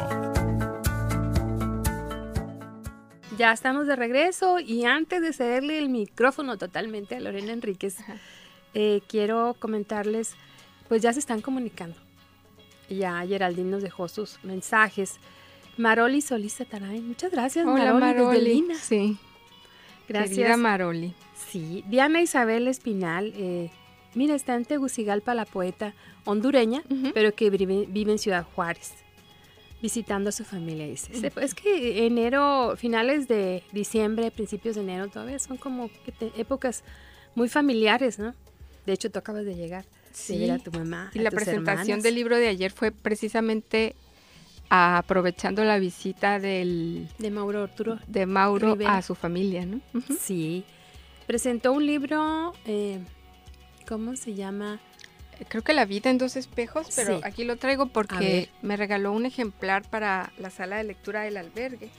Ya 3.36 3.52
estamos 3.52 3.86
de 3.86 3.96
regreso 3.96 4.60
y 4.60 4.86
antes 4.86 5.20
de 5.20 5.34
cederle 5.34 5.76
el 5.76 5.90
micrófono 5.90 6.56
totalmente 6.56 7.16
a 7.16 7.20
Lorena 7.20 7.52
Enríquez, 7.52 7.96
eh, 8.72 9.02
quiero 9.06 9.54
comentarles, 9.58 10.36
pues 10.88 11.02
ya 11.02 11.12
se 11.12 11.18
están 11.18 11.42
comunicando. 11.42 11.96
Ya 12.88 13.22
Geraldine 13.26 13.72
nos 13.72 13.82
dejó 13.82 14.08
sus 14.08 14.42
mensajes. 14.42 15.16
Maroli 15.76 16.22
Solís 16.22 16.56
Taray, 16.56 17.02
muchas 17.02 17.30
gracias 17.30 17.66
Hola, 17.66 17.92
Maroli, 17.92 18.64
Sí. 18.80 19.18
Gracias. 20.08 20.58
Maroli. 20.58 21.14
Sí, 21.50 21.84
Diana 21.88 22.20
Isabel 22.20 22.68
Espinal, 22.68 23.32
eh, 23.36 23.70
mira, 24.14 24.34
está 24.34 24.54
en 24.54 24.64
Tegucigalpa 24.64 25.34
la 25.34 25.44
poeta 25.44 25.94
hondureña, 26.24 26.82
pero 27.12 27.34
que 27.34 27.50
vive, 27.50 28.12
en 28.12 28.18
Ciudad 28.18 28.46
Juárez, 28.54 28.92
visitando 29.82 30.30
a 30.30 30.32
su 30.32 30.44
familia, 30.44 30.86
dice. 30.86 31.32
Es 31.40 31.54
que 31.54 32.06
enero, 32.06 32.74
finales 32.76 33.28
de 33.28 33.62
diciembre, 33.72 34.30
principios 34.30 34.76
de 34.76 34.82
enero, 34.82 35.08
todavía 35.08 35.38
son 35.38 35.56
como 35.56 35.90
épocas 36.36 36.82
muy 37.34 37.48
familiares, 37.48 38.18
¿no? 38.18 38.34
De 38.86 38.92
hecho, 38.92 39.10
tú 39.10 39.18
acabas 39.18 39.44
de 39.44 39.54
llegar. 39.54 39.84
Sí. 40.12 40.48
a 40.48 40.58
tu 40.58 40.70
mamá. 40.70 41.10
Y 41.12 41.18
la 41.18 41.30
presentación 41.32 42.00
del 42.00 42.14
libro 42.14 42.36
de 42.36 42.46
ayer 42.46 42.70
fue 42.70 42.92
precisamente 42.92 43.96
aprovechando 44.68 45.64
la 45.64 45.78
visita 45.78 46.38
del 46.38 47.08
de 47.18 47.30
Mauro 47.30 47.62
Arturo 47.62 47.98
de 48.06 48.26
Mauro 48.26 48.76
a 48.86 49.02
su 49.02 49.14
familia, 49.14 49.66
¿no? 49.66 49.80
Sí. 50.20 50.64
Presentó 51.26 51.72
un 51.72 51.86
libro, 51.86 52.52
eh, 52.66 53.00
¿cómo 53.86 54.16
se 54.16 54.34
llama? 54.34 54.80
Creo 55.48 55.62
que 55.62 55.72
La 55.72 55.84
vida 55.84 56.10
en 56.10 56.18
dos 56.18 56.36
espejos, 56.36 56.88
pero 56.94 57.20
aquí 57.24 57.44
lo 57.44 57.56
traigo 57.56 57.86
porque 57.86 58.48
me 58.62 58.76
regaló 58.76 59.12
un 59.12 59.26
ejemplar 59.26 59.82
para 59.88 60.32
la 60.38 60.50
sala 60.50 60.76
de 60.76 60.84
lectura 60.84 61.22
del 61.22 61.36
albergue. 61.36 61.90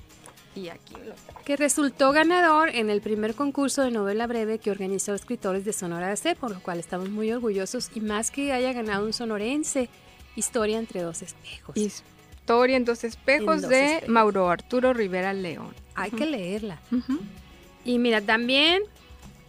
Y 0.55 0.69
aquí 0.69 0.93
lo 0.93 1.13
traigo. 1.15 1.41
Que 1.43 1.57
resultó 1.57 2.13
ganador 2.13 2.69
en 2.69 2.89
el 2.89 3.01
primer 3.01 3.35
concurso 3.35 3.81
de 3.81 3.91
novela 3.91 4.25
breve 4.25 4.57
que 4.57 4.71
organizó 4.71 5.13
Escritores 5.13 5.65
de 5.65 5.73
Sonora 5.73 6.07
de 6.07 6.15
C, 6.15 6.35
por 6.35 6.51
lo 6.51 6.61
cual 6.61 6.79
estamos 6.79 7.09
muy 7.09 7.29
orgullosos 7.31 7.91
y 7.93 7.99
más 7.99 8.31
que 8.31 8.53
haya 8.53 8.71
ganado 8.71 9.05
un 9.05 9.13
sonorense, 9.13 9.89
Historia 10.37 10.79
entre 10.79 11.01
dos 11.01 11.21
espejos. 11.21 12.03
Historia 12.45 12.77
en 12.77 12.85
dos 12.85 13.03
espejos 13.03 13.63
de 13.63 14.03
Mauro 14.07 14.51
Arturo 14.51 14.93
Rivera 14.93 15.33
León. 15.33 15.73
Hay 15.95 16.11
que 16.11 16.27
leerla. 16.27 16.79
Y 17.83 17.97
mira, 17.97 18.21
también 18.21 18.83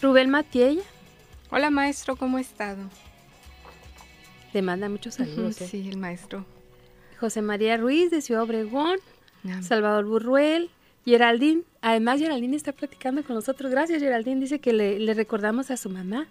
Rubén 0.01 0.31
Matiella 0.31 0.81
Hola 1.51 1.69
maestro, 1.69 2.17
¿cómo 2.17 2.39
ha 2.39 2.41
estado? 2.41 2.89
Te 4.51 4.63
manda 4.63 4.89
muchos 4.89 5.17
saludos. 5.17 5.61
¿eh? 5.61 5.69
Sí, 5.71 5.87
el 5.91 5.99
maestro. 5.99 6.47
José 7.21 7.43
María 7.43 7.77
Ruiz 7.77 8.11
de 8.11 8.23
Ciudad 8.23 8.45
Obregón, 8.45 8.97
Salvador 9.61 10.07
Burruel, 10.07 10.71
Geraldine. 11.05 11.65
Además, 11.83 12.19
Geraldine 12.19 12.57
está 12.57 12.73
platicando 12.73 13.23
con 13.25 13.37
nosotros. 13.37 13.71
Gracias, 13.71 14.01
Geraldine. 14.01 14.41
Dice 14.41 14.59
que 14.59 14.73
le, 14.73 15.13
recordamos 15.13 15.71
a 15.71 15.77
su 15.77 15.91
mamá. 15.91 16.29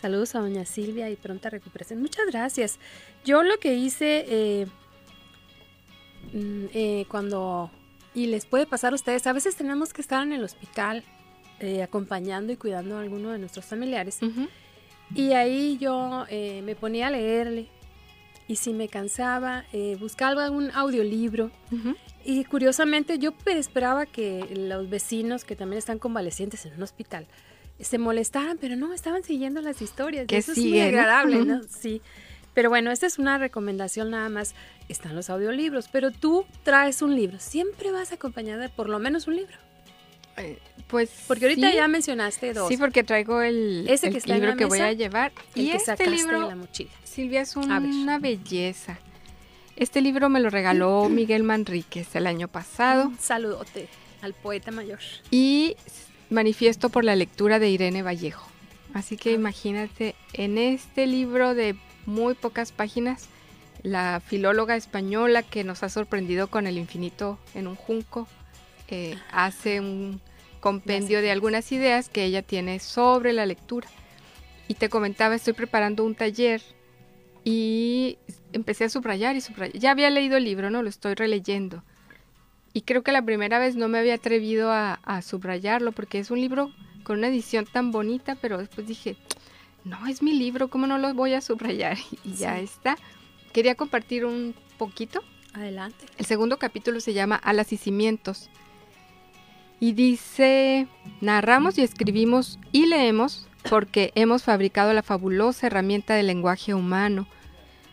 Saludos 0.00 0.36
a 0.36 0.38
doña 0.38 0.64
Silvia 0.64 1.10
y 1.10 1.16
pronta 1.16 1.50
recuperación. 1.50 2.00
Muchas 2.00 2.24
gracias. 2.28 2.78
Yo 3.24 3.42
lo 3.42 3.58
que 3.58 3.74
hice 3.74 4.24
eh, 4.28 4.66
eh, 6.32 7.04
cuando, 7.08 7.70
y 8.14 8.26
les 8.26 8.46
puede 8.46 8.66
pasar 8.66 8.92
a 8.92 8.96
ustedes, 8.96 9.26
a 9.26 9.32
veces 9.32 9.56
tenemos 9.56 9.92
que 9.92 10.00
estar 10.00 10.22
en 10.22 10.32
el 10.32 10.44
hospital 10.44 11.04
eh, 11.60 11.82
acompañando 11.82 12.52
y 12.52 12.56
cuidando 12.56 12.96
a 12.96 13.00
alguno 13.02 13.30
de 13.30 13.38
nuestros 13.38 13.64
familiares. 13.64 14.20
Y 15.14 15.32
ahí 15.32 15.78
yo 15.78 16.26
me 16.30 16.76
ponía 16.76 17.08
a 17.08 17.10
leerle 17.10 17.68
y 18.48 18.56
si 18.56 18.72
me 18.72 18.88
cansaba, 18.88 19.66
eh, 19.74 19.96
buscaba 20.00 20.44
algún 20.44 20.70
audiolibro. 20.72 21.50
Y 22.24 22.44
curiosamente 22.44 23.18
yo 23.18 23.34
esperaba 23.46 24.06
que 24.06 24.46
los 24.54 24.88
vecinos 24.88 25.44
que 25.44 25.54
también 25.54 25.78
están 25.78 25.98
convalecientes 25.98 26.64
en 26.64 26.74
un 26.74 26.82
hospital 26.82 27.26
se 27.78 27.98
molestaran, 27.98 28.58
pero 28.58 28.74
no, 28.74 28.92
estaban 28.92 29.22
siguiendo 29.22 29.60
las 29.60 29.80
historias. 29.82 30.26
Que 30.26 30.38
eso 30.38 30.52
es 30.52 30.58
muy 30.58 30.80
agradable, 30.80 31.44
¿no? 31.44 31.60
Sí. 31.68 32.02
Pero 32.58 32.70
bueno, 32.70 32.90
esta 32.90 33.06
es 33.06 33.20
una 33.20 33.38
recomendación 33.38 34.10
nada 34.10 34.28
más. 34.28 34.56
Están 34.88 35.14
los 35.14 35.30
audiolibros, 35.30 35.86
pero 35.86 36.10
tú 36.10 36.44
traes 36.64 37.02
un 37.02 37.14
libro. 37.14 37.38
Siempre 37.38 37.92
vas 37.92 38.10
acompañada 38.10 38.62
de 38.62 38.68
por 38.68 38.88
lo 38.88 38.98
menos 38.98 39.28
un 39.28 39.36
libro. 39.36 39.54
Eh, 40.38 40.58
pues 40.88 41.08
porque 41.28 41.44
ahorita 41.44 41.72
ya 41.72 41.86
mencionaste 41.86 42.52
dos. 42.54 42.66
Sí, 42.66 42.76
porque 42.76 43.04
traigo 43.04 43.42
el, 43.42 43.86
Ese 43.88 44.10
que 44.10 44.18
libro 44.34 44.56
que 44.56 44.64
voy 44.64 44.80
a 44.80 44.92
llevar 44.92 45.30
y 45.54 45.70
este 45.70 46.10
libro 46.10 46.40
de 46.40 46.48
la 46.48 46.56
mochila. 46.56 46.90
Silvia 47.04 47.42
es 47.42 47.54
una 47.54 48.18
belleza. 48.18 48.98
Este 49.76 50.00
libro 50.00 50.28
me 50.28 50.40
lo 50.40 50.50
regaló 50.50 51.08
Miguel 51.08 51.44
Manríquez 51.44 52.16
el 52.16 52.26
año 52.26 52.48
pasado. 52.48 53.06
Un 53.06 53.20
saludote 53.20 53.86
al 54.20 54.34
poeta 54.34 54.72
mayor. 54.72 54.98
Y 55.30 55.76
manifiesto 56.28 56.88
por 56.88 57.04
la 57.04 57.14
lectura 57.14 57.60
de 57.60 57.70
Irene 57.70 58.02
Vallejo. 58.02 58.48
Así 58.94 59.16
que 59.16 59.30
ah. 59.30 59.34
imagínate, 59.34 60.16
en 60.32 60.58
este 60.58 61.06
libro 61.06 61.54
de 61.54 61.76
muy 62.06 62.34
pocas 62.34 62.72
páginas, 62.72 63.28
la 63.82 64.20
filóloga 64.24 64.76
española 64.76 65.42
que 65.42 65.64
nos 65.64 65.82
ha 65.82 65.88
sorprendido 65.88 66.48
con 66.48 66.66
el 66.66 66.78
infinito 66.78 67.38
en 67.54 67.66
un 67.66 67.76
junco, 67.76 68.26
eh, 68.88 69.16
hace 69.30 69.80
un 69.80 70.20
compendio 70.60 71.22
de 71.22 71.30
algunas 71.30 71.70
ideas 71.72 72.08
que 72.08 72.24
ella 72.24 72.42
tiene 72.42 72.80
sobre 72.80 73.32
la 73.32 73.46
lectura. 73.46 73.88
Y 74.66 74.74
te 74.74 74.88
comentaba, 74.88 75.34
estoy 75.34 75.54
preparando 75.54 76.04
un 76.04 76.14
taller 76.14 76.62
y 77.44 78.18
empecé 78.52 78.84
a 78.84 78.88
subrayar 78.88 79.36
y 79.36 79.40
subrayar. 79.40 79.78
Ya 79.78 79.90
había 79.92 80.10
leído 80.10 80.36
el 80.36 80.44
libro, 80.44 80.70
¿no? 80.70 80.82
Lo 80.82 80.88
estoy 80.88 81.14
releyendo. 81.14 81.82
Y 82.72 82.82
creo 82.82 83.02
que 83.02 83.12
la 83.12 83.22
primera 83.22 83.58
vez 83.58 83.76
no 83.76 83.88
me 83.88 83.98
había 83.98 84.14
atrevido 84.14 84.70
a, 84.70 85.22
subrayarlo 85.22 85.92
porque 85.92 86.18
es 86.18 86.30
un 86.30 86.40
libro 86.40 86.70
con 87.02 87.18
una 87.18 87.28
edición 87.28 87.64
tan 87.64 87.90
bonita, 87.90 88.36
pero 88.36 88.58
después 88.58 88.86
dije, 88.86 89.16
no, 89.88 90.06
es 90.06 90.22
mi 90.22 90.34
libro, 90.34 90.68
¿cómo 90.68 90.86
no 90.86 90.98
lo 90.98 91.12
voy 91.14 91.34
a 91.34 91.40
subrayar? 91.40 91.96
Y 92.24 92.34
ya 92.34 92.58
está. 92.58 92.96
Quería 93.52 93.74
compartir 93.74 94.24
un 94.24 94.54
poquito. 94.76 95.22
Adelante. 95.54 96.04
El 96.18 96.26
segundo 96.26 96.58
capítulo 96.58 97.00
se 97.00 97.14
llama 97.14 97.36
Alas 97.36 97.72
y 97.72 97.78
Cimientos. 97.78 98.50
Y 99.80 99.92
dice, 99.92 100.86
narramos 101.20 101.78
y 101.78 101.82
escribimos 101.82 102.58
y 102.70 102.86
leemos 102.86 103.46
porque 103.68 104.12
hemos 104.14 104.42
fabricado 104.42 104.92
la 104.92 105.02
fabulosa 105.02 105.68
herramienta 105.68 106.14
del 106.14 106.26
lenguaje 106.26 106.74
humano. 106.74 107.26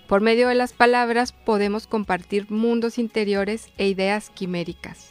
Por 0.08 0.22
medio 0.22 0.50
de 0.50 0.56
las 0.56 0.74
palabras 0.74 1.32
podemos 1.32 1.88
compartir 1.88 2.52
mundos 2.52 2.98
interiores 2.98 3.70
e 3.78 3.88
ideas 3.88 4.30
quiméricas. 4.30 5.10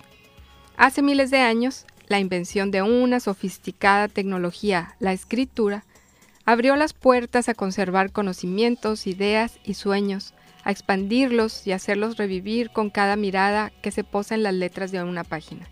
Hace 0.76 1.02
miles 1.02 1.30
de 1.30 1.38
años, 1.38 1.86
la 2.08 2.20
invención 2.20 2.70
de 2.70 2.82
una 2.82 3.20
sofisticada 3.20 4.08
tecnología, 4.08 4.96
la 5.00 5.12
escritura, 5.12 5.84
abrió 6.44 6.76
las 6.76 6.92
puertas 6.92 7.48
a 7.48 7.54
conservar 7.54 8.12
conocimientos, 8.12 9.06
ideas 9.06 9.58
y 9.64 9.74
sueños, 9.74 10.34
a 10.62 10.70
expandirlos 10.70 11.66
y 11.66 11.72
hacerlos 11.72 12.16
revivir 12.16 12.70
con 12.70 12.90
cada 12.90 13.16
mirada 13.16 13.70
que 13.82 13.90
se 13.90 14.04
posa 14.04 14.34
en 14.34 14.42
las 14.42 14.54
letras 14.54 14.92
de 14.92 15.02
una 15.02 15.24
página. 15.24 15.68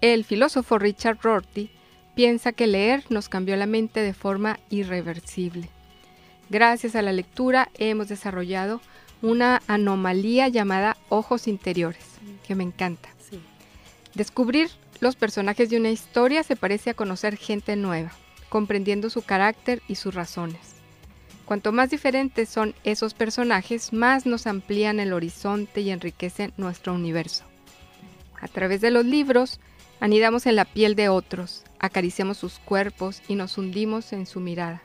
El 0.00 0.24
filósofo 0.24 0.78
Richard 0.78 1.18
Rorty 1.22 1.70
piensa 2.14 2.52
que 2.52 2.66
leer 2.66 3.04
nos 3.08 3.28
cambió 3.28 3.56
la 3.56 3.66
mente 3.66 4.00
de 4.00 4.14
forma 4.14 4.58
irreversible. 4.70 5.68
Gracias 6.48 6.94
a 6.94 7.02
la 7.02 7.12
lectura 7.12 7.70
hemos 7.74 8.08
desarrollado 8.08 8.80
una 9.22 9.62
anomalía 9.66 10.48
llamada 10.48 10.96
ojos 11.08 11.48
interiores, 11.48 12.04
que 12.46 12.54
me 12.54 12.64
encanta. 12.64 13.08
Descubrir 14.14 14.70
los 15.00 15.16
personajes 15.16 15.68
de 15.68 15.76
una 15.76 15.90
historia 15.90 16.42
se 16.42 16.56
parece 16.56 16.90
a 16.90 16.94
conocer 16.94 17.36
gente 17.36 17.76
nueva, 17.76 18.12
comprendiendo 18.56 19.10
su 19.10 19.20
carácter 19.20 19.82
y 19.86 19.96
sus 19.96 20.14
razones. 20.14 20.76
Cuanto 21.44 21.72
más 21.72 21.90
diferentes 21.90 22.48
son 22.48 22.74
esos 22.84 23.12
personajes, 23.12 23.92
más 23.92 24.24
nos 24.24 24.46
amplían 24.46 24.98
el 24.98 25.12
horizonte 25.12 25.82
y 25.82 25.90
enriquecen 25.90 26.54
nuestro 26.56 26.94
universo. 26.94 27.44
A 28.40 28.48
través 28.48 28.80
de 28.80 28.90
los 28.90 29.04
libros, 29.04 29.60
Anidamos 29.98 30.44
en 30.44 30.56
la 30.56 30.66
piel 30.66 30.94
de 30.94 31.08
otros, 31.08 31.64
acariciamos 31.78 32.36
sus 32.36 32.58
cuerpos 32.58 33.22
y 33.28 33.34
nos 33.34 33.56
hundimos 33.56 34.12
en 34.12 34.26
su 34.26 34.40
mirada. 34.40 34.82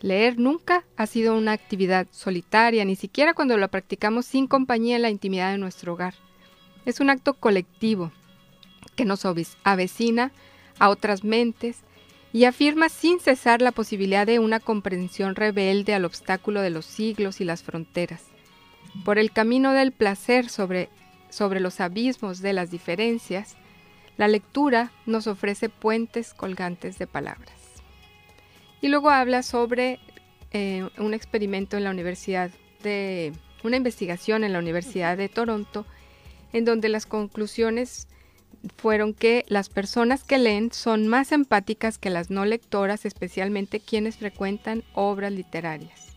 Leer 0.00 0.38
nunca 0.38 0.84
ha 0.96 1.06
sido 1.06 1.36
una 1.36 1.52
actividad 1.52 2.06
solitaria, 2.10 2.86
ni 2.86 2.96
siquiera 2.96 3.34
cuando 3.34 3.58
lo 3.58 3.68
practicamos 3.68 4.24
sin 4.24 4.46
compañía 4.46 4.96
en 4.96 5.02
la 5.02 5.10
intimidad 5.10 5.52
de 5.52 5.58
nuestro 5.58 5.92
hogar. 5.92 6.14
Es 6.86 7.00
un 7.00 7.10
acto 7.10 7.34
colectivo 7.34 8.12
que 8.96 9.04
nos 9.04 9.26
avecina 9.62 10.32
a 10.78 10.88
otras 10.88 11.22
mentes 11.22 11.82
y 12.32 12.44
afirma 12.44 12.88
sin 12.88 13.20
cesar 13.20 13.60
la 13.60 13.72
posibilidad 13.72 14.26
de 14.26 14.38
una 14.38 14.58
comprensión 14.58 15.34
rebelde 15.34 15.94
al 15.94 16.04
obstáculo 16.04 16.62
de 16.62 16.70
los 16.70 16.86
siglos 16.86 17.40
y 17.40 17.44
las 17.44 17.62
fronteras. 17.62 18.24
Por 19.04 19.18
el 19.18 19.32
camino 19.32 19.72
del 19.72 19.92
placer 19.92 20.48
sobre, 20.48 20.88
sobre 21.28 21.60
los 21.60 21.80
abismos 21.80 22.40
de 22.40 22.52
las 22.52 22.70
diferencias, 22.70 23.56
la 24.16 24.28
lectura 24.28 24.92
nos 25.06 25.26
ofrece 25.26 25.68
puentes 25.68 26.34
colgantes 26.34 26.98
de 26.98 27.06
palabras. 27.06 27.52
Y 28.80 28.88
luego 28.88 29.10
habla 29.10 29.42
sobre 29.42 30.00
eh, 30.52 30.88
un 30.98 31.14
experimento 31.14 31.76
en 31.76 31.84
la 31.84 31.90
Universidad 31.90 32.50
de, 32.82 33.32
una 33.62 33.76
investigación 33.76 34.44
en 34.44 34.52
la 34.52 34.58
Universidad 34.58 35.16
de 35.16 35.28
Toronto, 35.28 35.86
en 36.52 36.64
donde 36.64 36.88
las 36.88 37.06
conclusiones 37.06 38.08
fueron 38.76 39.14
que 39.14 39.44
las 39.48 39.68
personas 39.68 40.24
que 40.24 40.38
leen 40.38 40.72
son 40.72 41.08
más 41.08 41.32
empáticas 41.32 41.98
que 41.98 42.10
las 42.10 42.30
no 42.30 42.44
lectoras, 42.44 43.04
especialmente 43.04 43.80
quienes 43.80 44.16
frecuentan 44.16 44.84
obras 44.94 45.32
literarias. 45.32 46.08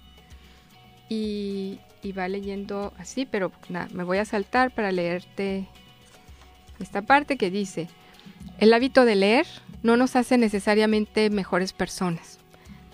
Y, 1.09 1.79
va 2.15 2.27
leyendo 2.27 2.93
así, 2.99 3.25
pero 3.25 3.51
nada, 3.67 3.87
me 3.91 4.03
voy 4.03 4.19
a 4.19 4.25
saltar 4.25 4.73
para 4.75 4.91
leerte 4.91 5.67
esta 6.79 7.01
parte 7.01 7.35
que 7.35 7.49
dice, 7.49 7.87
el 8.59 8.73
hábito 8.73 9.05
de 9.05 9.15
leer 9.15 9.47
no 9.81 9.97
nos 9.97 10.15
hace 10.15 10.37
necesariamente 10.37 11.31
mejores 11.31 11.73
personas, 11.73 12.37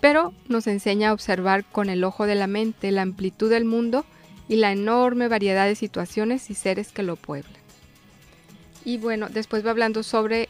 pero 0.00 0.32
nos 0.48 0.66
enseña 0.66 1.10
a 1.10 1.12
observar 1.12 1.64
con 1.64 1.90
el 1.90 2.04
ojo 2.04 2.24
de 2.24 2.36
la 2.36 2.46
mente 2.46 2.90
la 2.90 3.02
amplitud 3.02 3.50
del 3.50 3.66
mundo 3.66 4.06
y 4.48 4.56
la 4.56 4.72
enorme 4.72 5.28
variedad 5.28 5.66
de 5.66 5.74
situaciones 5.74 6.48
y 6.48 6.54
seres 6.54 6.90
que 6.90 7.02
lo 7.02 7.16
pueblan. 7.16 7.61
Y 8.84 8.98
bueno, 8.98 9.28
después 9.28 9.64
va 9.64 9.70
hablando 9.70 10.02
sobre 10.02 10.48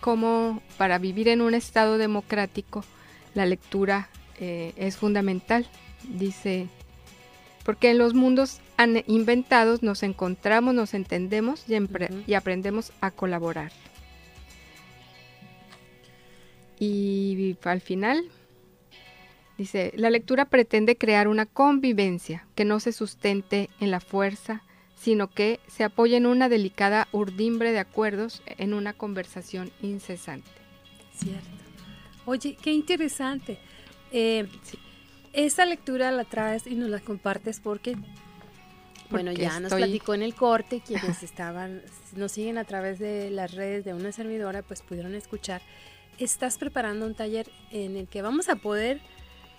cómo 0.00 0.62
para 0.76 0.98
vivir 0.98 1.28
en 1.28 1.40
un 1.40 1.54
estado 1.54 1.98
democrático 1.98 2.84
la 3.34 3.46
lectura 3.46 4.08
eh, 4.40 4.72
es 4.76 4.96
fundamental. 4.96 5.66
Dice, 6.08 6.68
porque 7.64 7.90
en 7.90 7.98
los 7.98 8.14
mundos 8.14 8.60
inventados 9.06 9.82
nos 9.82 10.02
encontramos, 10.02 10.74
nos 10.74 10.94
entendemos 10.94 11.64
y, 12.26 12.34
aprendemos 12.34 12.92
a 13.00 13.10
colaborar. 13.10 13.72
Y 16.78 17.56
al 17.64 17.80
final 17.80 18.24
dice, 19.58 19.92
la 19.96 20.10
lectura 20.10 20.44
pretende 20.44 20.96
crear 20.96 21.26
una 21.26 21.44
convivencia 21.44 22.46
que 22.54 22.64
no 22.64 22.78
se 22.78 22.92
sustente 22.92 23.68
en 23.80 23.90
la 23.90 24.00
fuerza, 24.00 24.62
sino 24.98 25.28
que 25.28 25.60
se 25.68 25.84
apoya 25.84 26.16
en 26.16 26.26
una 26.26 26.48
delicada 26.48 27.08
urdimbre 27.12 27.72
de 27.72 27.78
acuerdos 27.78 28.42
en 28.46 28.74
una 28.74 28.92
conversación 28.92 29.70
incesante. 29.82 30.50
Cierto. 31.14 31.48
Oye, 32.26 32.56
qué 32.60 32.72
interesante. 32.72 33.58
Eh, 34.12 34.46
esa 35.32 35.64
lectura 35.64 36.10
la 36.10 36.24
traes 36.24 36.66
y 36.66 36.74
nos 36.74 36.90
la 36.90 37.00
compartes 37.00 37.60
porque, 37.60 37.96
bueno, 39.10 39.32
ya 39.32 39.60
nos 39.60 39.72
platicó 39.72 40.14
en 40.14 40.22
el 40.22 40.34
corte, 40.34 40.82
quienes 40.84 41.22
estaban, 41.22 41.82
nos 42.16 42.32
siguen 42.32 42.58
a 42.58 42.64
través 42.64 42.98
de 42.98 43.30
las 43.30 43.54
redes 43.54 43.84
de 43.84 43.94
una 43.94 44.12
servidora, 44.12 44.62
pues 44.62 44.82
pudieron 44.82 45.14
escuchar 45.14 45.62
estás 46.18 46.58
preparando 46.58 47.06
un 47.06 47.14
taller 47.14 47.48
en 47.70 47.96
el 47.96 48.08
que 48.08 48.22
vamos 48.22 48.48
a 48.48 48.56
poder 48.56 49.00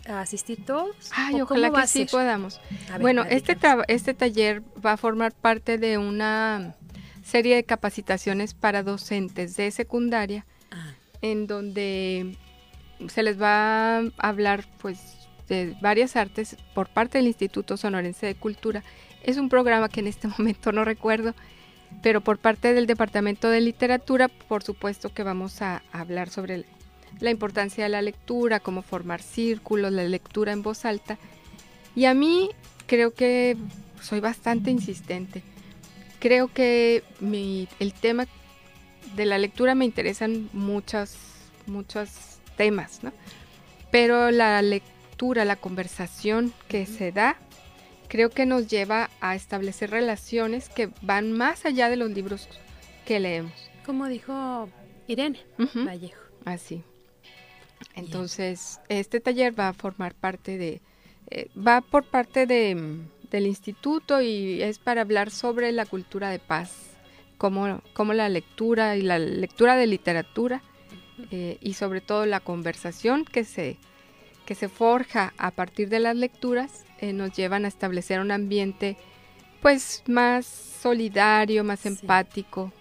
asistir 0.08 0.66
todos. 0.66 0.96
Ay, 1.12 1.42
ojalá 1.42 1.72
que 1.72 1.88
sí 1.88 2.06
podamos. 2.06 2.60
bueno, 3.00 3.24
este, 3.24 3.58
este 3.88 4.14
taller 4.14 4.62
va 4.84 4.94
a 4.94 4.98
formar 4.98 5.34
parte 5.34 5.78
de 5.78 5.98
una 5.98 6.76
serie 7.24 7.56
de 7.56 7.64
capacitaciones 7.64 8.54
para 8.54 8.84
docentes 8.84 9.56
de 9.56 9.72
secundaria, 9.72 10.46
ah. 10.72 10.94
en 11.22 11.48
donde 11.48 12.38
se 13.08 13.24
les 13.24 13.42
va 13.42 14.00
a 14.00 14.04
hablar 14.18 14.66
pues 14.80 15.28
de 15.48 15.76
varias 15.82 16.16
artes 16.16 16.58
por 16.74 16.90
parte 16.90 17.18
del 17.18 17.28
Instituto 17.28 17.78
Sonorense 17.78 18.26
de 18.26 18.36
Cultura. 18.36 18.84
Es 19.24 19.38
un 19.38 19.50
programa 19.50 19.90
que 19.90 20.00
en 20.00 20.08
este 20.08 20.28
momento 20.38 20.72
no 20.72 20.86
recuerdo, 20.86 21.34
pero 22.02 22.22
por 22.22 22.38
parte 22.38 22.74
del 22.74 22.88
Departamento 22.88 23.50
de 23.50 23.62
Literatura, 23.62 24.28
por 24.28 24.64
supuesto 24.64 25.14
que 25.14 25.24
vamos 25.24 25.62
a 25.62 25.82
hablar 25.92 26.30
sobre 26.30 26.66
la 27.20 27.32
importancia 27.32 27.84
de 27.84 27.90
la 27.90 28.02
lectura, 28.02 28.60
cómo 28.60 28.82
formar 28.82 29.22
círculos, 29.22 29.92
la 29.92 30.04
lectura 30.04 30.52
en 30.52 30.62
voz 30.62 30.86
alta. 30.86 31.18
Y 31.96 32.06
a 32.06 32.14
mí 32.14 32.50
creo 32.88 33.14
que 33.14 33.58
soy 34.02 34.20
bastante 34.20 34.72
insistente. 34.72 35.44
Creo 36.20 36.48
que 36.54 37.04
el 37.80 37.94
tema 37.94 38.28
de 39.16 39.26
la 39.26 39.38
lectura 39.38 39.76
me 39.76 39.86
interesan 39.86 40.50
muchos, 40.54 41.16
muchos 41.66 42.40
temas, 42.58 43.04
¿no? 43.04 43.12
Pero 43.92 44.32
la 44.32 44.62
lectura, 44.62 45.46
la 45.46 45.56
conversación 45.56 46.54
que 46.68 46.86
se 46.86 47.12
da, 47.12 47.38
creo 48.08 48.30
que 48.30 48.46
nos 48.46 48.68
lleva 48.68 49.10
a 49.22 49.36
establecer 49.36 49.92
relaciones 49.92 50.70
que 50.70 50.90
van 51.02 51.32
más 51.32 51.66
allá 51.66 51.90
de 51.90 51.96
los 51.96 52.12
libros 52.12 52.48
que 53.06 53.20
leemos. 53.20 53.54
Como 53.86 54.08
dijo 54.08 54.70
Irene 55.08 55.40
Vallejo. 55.58 56.22
Así. 56.46 56.84
Entonces, 57.96 58.80
este 58.88 59.20
taller 59.20 59.58
va 59.58 59.70
a 59.70 59.74
formar 59.74 60.14
parte 60.16 60.58
de, 60.58 60.82
eh, 61.30 61.50
va 61.56 61.82
por 61.82 62.06
parte 62.06 62.46
de, 62.46 63.00
del 63.30 63.48
instituto 63.48 64.22
y 64.22 64.62
es 64.62 64.80
para 64.80 65.02
hablar 65.02 65.32
sobre 65.32 65.72
la 65.72 65.86
cultura 65.86 66.30
de 66.30 66.40
paz, 66.40 66.72
como, 67.38 67.82
como 67.94 68.14
la 68.14 68.30
lectura 68.30 68.96
y 68.96 69.02
la 69.02 69.20
lectura 69.20 69.76
de 69.76 69.88
literatura 69.88 70.62
eh, 71.32 71.58
y 71.62 71.74
sobre 71.74 72.02
todo 72.02 72.26
la 72.26 72.40
conversación 72.40 73.26
que 73.26 73.44
se, 73.44 73.78
que 74.46 74.56
se 74.56 74.70
forja 74.70 75.34
a 75.38 75.52
partir 75.52 75.90
de 75.90 76.00
las 76.00 76.16
lecturas 76.16 76.86
eh, 77.00 77.14
nos 77.14 77.34
llevan 77.34 77.66
a 77.66 77.68
establecer 77.68 78.20
un 78.20 78.32
ambiente 78.32 78.98
pues 79.62 80.04
más 80.08 80.46
solidario, 80.46 81.64
más 81.64 81.86
empático, 81.86 82.72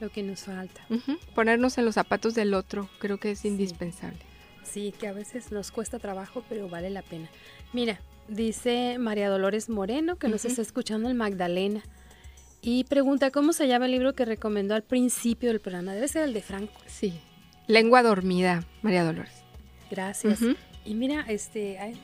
lo 0.00 0.10
que 0.10 0.22
nos 0.22 0.40
falta. 0.40 0.86
Ponernos 1.34 1.78
en 1.78 1.84
los 1.84 1.94
zapatos 1.94 2.34
del 2.34 2.54
otro 2.54 2.88
creo 2.98 3.18
que 3.18 3.32
es 3.32 3.44
indispensable. 3.44 4.18
Sí, 4.62 4.92
que 4.98 5.06
a 5.06 5.12
veces 5.12 5.52
nos 5.52 5.70
cuesta 5.70 5.98
trabajo, 5.98 6.42
pero 6.48 6.68
vale 6.68 6.90
la 6.90 7.02
pena. 7.02 7.28
Mira, 7.72 8.00
dice 8.28 8.96
María 8.98 9.28
Dolores 9.28 9.68
Moreno, 9.68 10.16
que 10.16 10.28
nos 10.28 10.44
está 10.44 10.62
escuchando 10.62 11.08
en 11.08 11.16
Magdalena, 11.16 11.82
y 12.60 12.84
pregunta 12.84 13.30
cómo 13.30 13.52
se 13.52 13.68
llama 13.68 13.84
el 13.84 13.92
libro 13.92 14.14
que 14.14 14.24
recomendó 14.24 14.74
al 14.74 14.82
principio 14.82 15.50
del 15.50 15.60
programa. 15.60 15.92
Debe 15.92 16.08
ser 16.08 16.24
el 16.24 16.32
de 16.32 16.40
Franco. 16.40 16.72
Sí, 16.86 17.12
Lengua 17.66 18.02
Dormida, 18.02 18.64
María 18.82 19.04
Dolores. 19.04 19.42
Gracias. 19.90 20.40
Y 20.84 20.94
mira, 20.94 21.24
este, 21.28 21.78
hay 21.78 21.94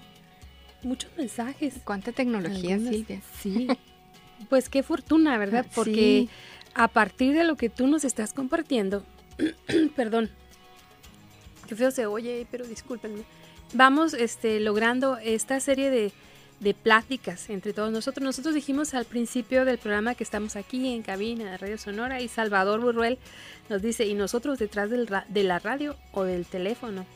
muchos 0.82 1.10
mensajes. 1.16 1.74
¿Cuánta 1.84 2.12
tecnología, 2.12 2.78
Silvia? 2.78 3.20
Sí. 3.40 3.68
pues 4.48 4.68
qué 4.68 4.82
fortuna, 4.82 5.38
¿verdad? 5.38 5.66
Porque 5.74 6.28
a 6.74 6.88
partir 6.88 7.34
de 7.34 7.44
lo 7.44 7.56
que 7.56 7.68
tú 7.68 7.86
nos 7.86 8.04
estás 8.04 8.32
compartiendo, 8.32 9.04
perdón, 9.96 10.30
qué 11.68 11.76
feo 11.76 11.90
se 11.90 12.06
oye, 12.06 12.46
pero 12.50 12.66
discúlpenme, 12.66 13.22
vamos 13.72 14.14
este, 14.14 14.60
logrando 14.60 15.18
esta 15.18 15.60
serie 15.60 15.90
de, 15.90 16.12
de 16.60 16.74
pláticas 16.74 17.50
entre 17.50 17.72
todos 17.72 17.90
nosotros. 17.90 18.24
Nosotros 18.24 18.54
dijimos 18.54 18.94
al 18.94 19.04
principio 19.04 19.64
del 19.64 19.78
programa 19.78 20.14
que 20.14 20.24
estamos 20.24 20.56
aquí 20.56 20.92
en 20.92 21.02
cabina 21.02 21.50
de 21.50 21.58
Radio 21.58 21.78
Sonora 21.78 22.20
y 22.20 22.28
Salvador 22.28 22.80
Burruel 22.80 23.18
nos 23.68 23.82
dice, 23.82 24.06
y 24.06 24.14
nosotros 24.14 24.58
detrás 24.58 24.90
del 24.90 25.08
de 25.28 25.42
la 25.44 25.58
radio 25.58 25.96
o 26.12 26.24
del 26.24 26.44
teléfono, 26.44 27.06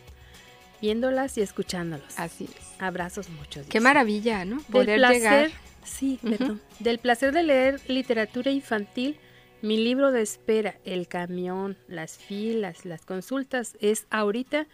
viéndolas 0.81 1.37
y 1.39 1.43
escuchándolos. 1.43 2.15
Así 2.17 2.45
es. 2.45 2.81
Abrazos 2.81 3.29
muchos. 3.31 3.67
Qué 3.67 3.81
maravilla, 3.81 4.45
¿no? 4.45 4.61
Poder 4.71 5.01
llegar. 5.01 5.51
Sí, 5.85 6.19
perdón. 6.23 6.61
Del 6.79 6.99
placer 6.99 7.33
de 7.33 7.43
leer 7.43 7.81
literatura 7.89 8.51
infantil 8.51 9.19
mi 9.65 9.79
libro 9.79 10.13
de 10.13 10.21
espera, 10.21 10.77
el 10.85 11.09
camión, 11.09 11.79
las 11.89 12.19
filas, 12.19 12.85
las 12.85 13.07
consultas, 13.07 13.79
es 13.81 14.07
ahorita 14.11 14.67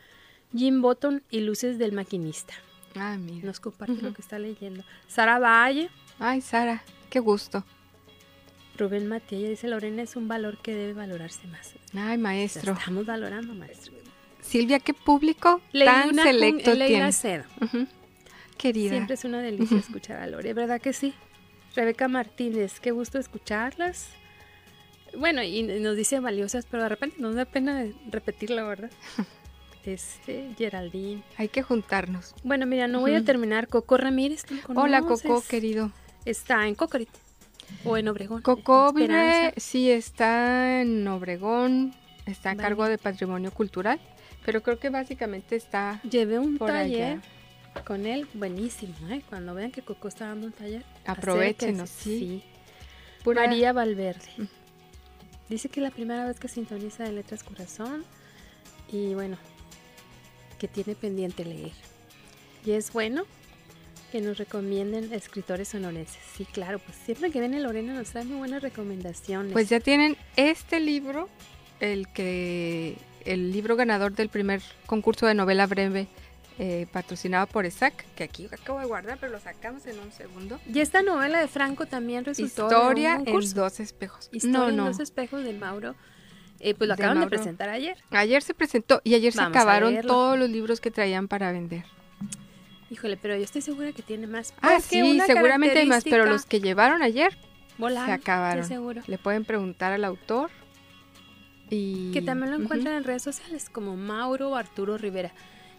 Jim 0.53 0.83
Button 0.83 1.23
y 1.31 1.43
Luces 1.43 1.79
del 1.79 1.93
Maquinista. 1.93 2.55
Ah, 2.97 3.17
mira. 3.17 3.47
Nos 3.47 3.61
comparte 3.61 4.03
lo 4.03 4.13
que 4.13 4.21
está 4.21 4.41
leyendo. 4.41 4.83
Sara 5.07 5.39
Valle. 5.39 5.91
Ay, 6.19 6.41
Sara, 6.41 6.83
qué 7.09 7.21
gusto. 7.21 7.65
Rubén 8.77 9.07
Matilla 9.07 9.49
dice, 9.49 9.69
Lorena 9.69 10.03
es 10.03 10.17
un 10.17 10.27
valor 10.27 10.59
que 10.59 10.75
debe 10.75 10.93
valorarse 10.93 11.47
más. 11.47 11.73
Ay, 11.95 12.19
maestro. 12.19 12.73
estamos 12.73 13.07
valorando, 13.07 13.55
maestro. 13.55 13.93
Silvia, 14.41 14.81
¿qué 14.81 14.93
público 14.93 15.61
tan 15.73 16.17
selecto 16.17 16.73
tiene? 16.75 17.13
Querida. 18.59 18.91
Siempre 18.91 19.15
es 19.15 19.25
una 19.25 19.41
delicia 19.41 19.79
escuchar 19.79 20.21
a 20.21 20.27
Lore, 20.27 20.53
¿verdad 20.53 20.81
que 20.81 20.93
sí? 20.93 21.15
Rebeca 21.77 22.09
Martínez, 22.09 22.81
qué 22.81 22.91
gusto 22.91 23.21
escucharlas. 23.21 24.09
Bueno, 25.17 25.43
y 25.43 25.63
nos 25.63 25.97
dice 25.97 26.21
valiosas, 26.21 26.67
pero 26.71 26.83
de 26.85 26.89
repente 26.89 27.17
nos 27.21 27.35
da 27.35 27.45
pena 27.45 27.87
repetirla, 28.11 28.65
¿verdad? 28.65 28.91
Este, 29.85 30.55
Geraldine. 30.59 31.23
Hay 31.39 31.49
que 31.49 31.63
juntarnos. 31.63 32.35
Bueno, 32.43 32.67
mira, 32.67 32.87
no 32.87 33.01
voy 33.01 33.15
a 33.15 33.25
terminar. 33.25 33.67
Coco 33.67 33.97
Ramírez. 33.97 34.45
Hola, 34.75 35.01
Coco, 35.01 35.43
querido. 35.49 35.91
Está 36.27 36.69
en 36.69 36.75
Cocorit. 36.75 37.09
O 37.85 37.97
en 37.97 38.09
Obregón. 38.09 38.43
Coco 38.43 38.93
vive, 38.93 39.55
sí, 39.57 39.91
está 39.91 40.83
en 40.83 41.07
Obregón. 41.09 41.95
Está 42.27 42.51
a 42.51 42.57
cargo 42.57 42.87
de 42.87 42.99
Patrimonio 42.99 43.53
Cultural. 43.53 43.99
Pero 44.45 44.63
creo 44.63 44.79
que 44.79 44.91
básicamente 44.91 45.57
está. 45.57 46.01
Llevé 46.03 46.39
un 46.39 46.59
taller 46.59 47.21
con 47.85 48.07
él, 48.07 48.27
buenísimo. 48.35 48.95
¿eh? 49.09 49.23
Cuando 49.29 49.55
vean 49.55 49.71
que 49.71 49.83
Coco 49.83 50.09
está 50.09 50.29
dando 50.29 50.47
un 50.47 50.53
taller, 50.53 50.85
aprovechenos. 51.07 51.89
Sí. 51.89 52.43
María 53.25 53.73
Valverde. 53.73 54.49
Dice 55.51 55.69
que 55.69 55.81
es 55.81 55.85
la 55.85 55.91
primera 55.91 56.25
vez 56.25 56.39
que 56.39 56.47
sintoniza 56.47 57.03
de 57.03 57.11
Letras 57.11 57.43
Corazón 57.43 58.05
y 58.91 59.15
bueno, 59.15 59.37
que 60.61 60.69
tiene 60.69 60.95
pendiente 60.95 61.45
leer. 61.45 61.73
Y 62.65 62.71
es 62.71 62.93
bueno 62.93 63.25
que 64.13 64.21
nos 64.21 64.39
recomienden 64.39 65.13
escritores 65.13 65.69
sonorenses. 65.69 66.21
Sí, 66.37 66.45
claro, 66.45 66.79
pues 66.79 66.97
siempre 67.05 67.33
que 67.33 67.41
viene 67.41 67.59
Lorena 67.59 67.95
nos 67.95 68.11
trae 68.11 68.25
muy 68.25 68.39
buenas 68.39 68.63
recomendaciones. 68.63 69.53
Pues 69.53 69.69
ya 69.69 69.81
tienen 69.81 70.17
este 70.37 70.79
libro, 70.79 71.29
el 71.81 72.07
que 72.07 72.97
el 73.25 73.51
libro 73.51 73.75
ganador 73.75 74.13
del 74.13 74.29
primer 74.29 74.63
concurso 74.87 75.27
de 75.27 75.35
novela 75.35 75.67
breve 75.67 76.07
eh, 76.63 76.87
patrocinado 76.93 77.47
por 77.47 77.65
ESAC, 77.65 78.05
que 78.15 78.23
aquí 78.23 78.47
acabo 78.53 78.81
de 78.81 78.85
guardar, 78.85 79.17
pero 79.19 79.33
lo 79.33 79.41
sacamos 79.41 79.87
en 79.87 79.99
un 79.99 80.13
segundo. 80.13 80.61
Y 80.71 80.81
esta 80.81 81.01
novela 81.01 81.41
de 81.41 81.49
Franco 81.49 81.87
también 81.87 82.23
resultó 82.23 82.67
Historia 82.67 83.23
en 83.25 83.55
dos 83.55 83.81
espejos. 83.81 84.29
Historia 84.31 84.69
en 84.69 84.77
dos 84.77 85.01
espejos 85.01 85.43
de 85.43 85.55
Mauro. 85.55 85.95
Eh, 86.59 86.75
pues 86.75 86.87
lo 86.87 86.93
acaban 86.93 87.19
de 87.19 87.29
presentar 87.29 87.71
ayer. 87.71 87.97
Ayer 88.11 88.43
se 88.43 88.53
presentó 88.53 89.01
y 89.05 89.15
ayer 89.15 89.33
se 89.33 89.41
acabaron 89.41 90.03
todos 90.03 90.39
los 90.39 90.51
libros 90.51 90.83
que 90.83 90.91
traían 90.91 91.29
para 91.29 91.51
vender. 91.51 91.87
Híjole, 92.91 93.17
pero 93.17 93.37
yo 93.37 93.43
estoy 93.43 93.63
segura 93.63 93.93
que 93.93 94.03
tiene 94.03 94.27
más. 94.27 94.53
Ah, 94.61 94.81
sí, 94.81 95.19
seguramente 95.25 95.79
hay 95.79 95.87
más, 95.87 96.05
pero 96.05 96.27
los 96.27 96.45
que 96.45 96.61
llevaron 96.61 97.03
ayer 97.03 97.39
se 97.79 98.13
acabaron. 98.13 98.67
Seguro. 98.67 99.01
Le 99.07 99.17
pueden 99.17 99.47
preguntar 99.47 99.95
al 99.95 100.05
autor. 100.05 100.51
Y... 101.71 102.13
Que 102.13 102.21
también 102.21 102.51
lo 102.51 102.63
encuentran 102.63 102.97
en 102.97 103.05
redes 103.05 103.23
sociales 103.23 103.71
como 103.71 103.97
Mauro 103.97 104.57
Arturo 104.57 104.99
Rivera. 104.99 105.33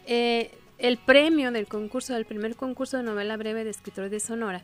Eh, 0.08 0.58
el 0.82 0.98
premio 0.98 1.52
del 1.52 1.68
concurso, 1.68 2.14
del 2.14 2.26
primer 2.26 2.56
concurso 2.56 2.98
de 2.98 3.04
novela 3.04 3.38
breve 3.38 3.64
de 3.64 3.70
escritores 3.70 4.12
de 4.12 4.20
Sonora, 4.20 4.62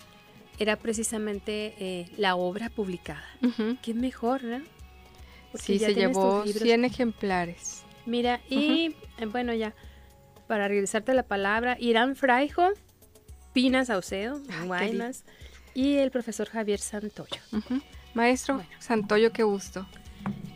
era 0.60 0.75
precisamente 0.75 1.75
eh, 1.80 2.10
la 2.17 2.36
obra 2.36 2.69
publicada. 2.69 3.23
Qué 3.84 3.93
mejor, 3.93 4.43
¿no? 4.43 4.62
sí, 5.53 5.80
se 5.80 5.93
llevó 5.93 6.43
100 6.45 6.86
ejemplares. 6.86 7.84
Mira, 8.06 8.41
y 8.49 8.95
eh, 9.19 9.25
bueno, 9.27 9.53
ya, 9.53 9.75
para 10.47 10.67
regresarte 10.67 11.13
la 11.13 11.23
palabra, 11.23 11.77
Irán 11.80 12.15
Fraijo, 12.15 12.69
Pina 13.53 13.86
Saucedo, 13.86 14.41
Guaymas, 14.65 15.23
y 15.75 15.97
el 15.97 16.10
profesor 16.10 16.49
Javier 16.49 16.80
Santoyo. 16.80 17.41
Maestro 18.15 18.63
Santoyo, 18.80 19.32
qué 19.32 19.43
gusto. 19.43 19.86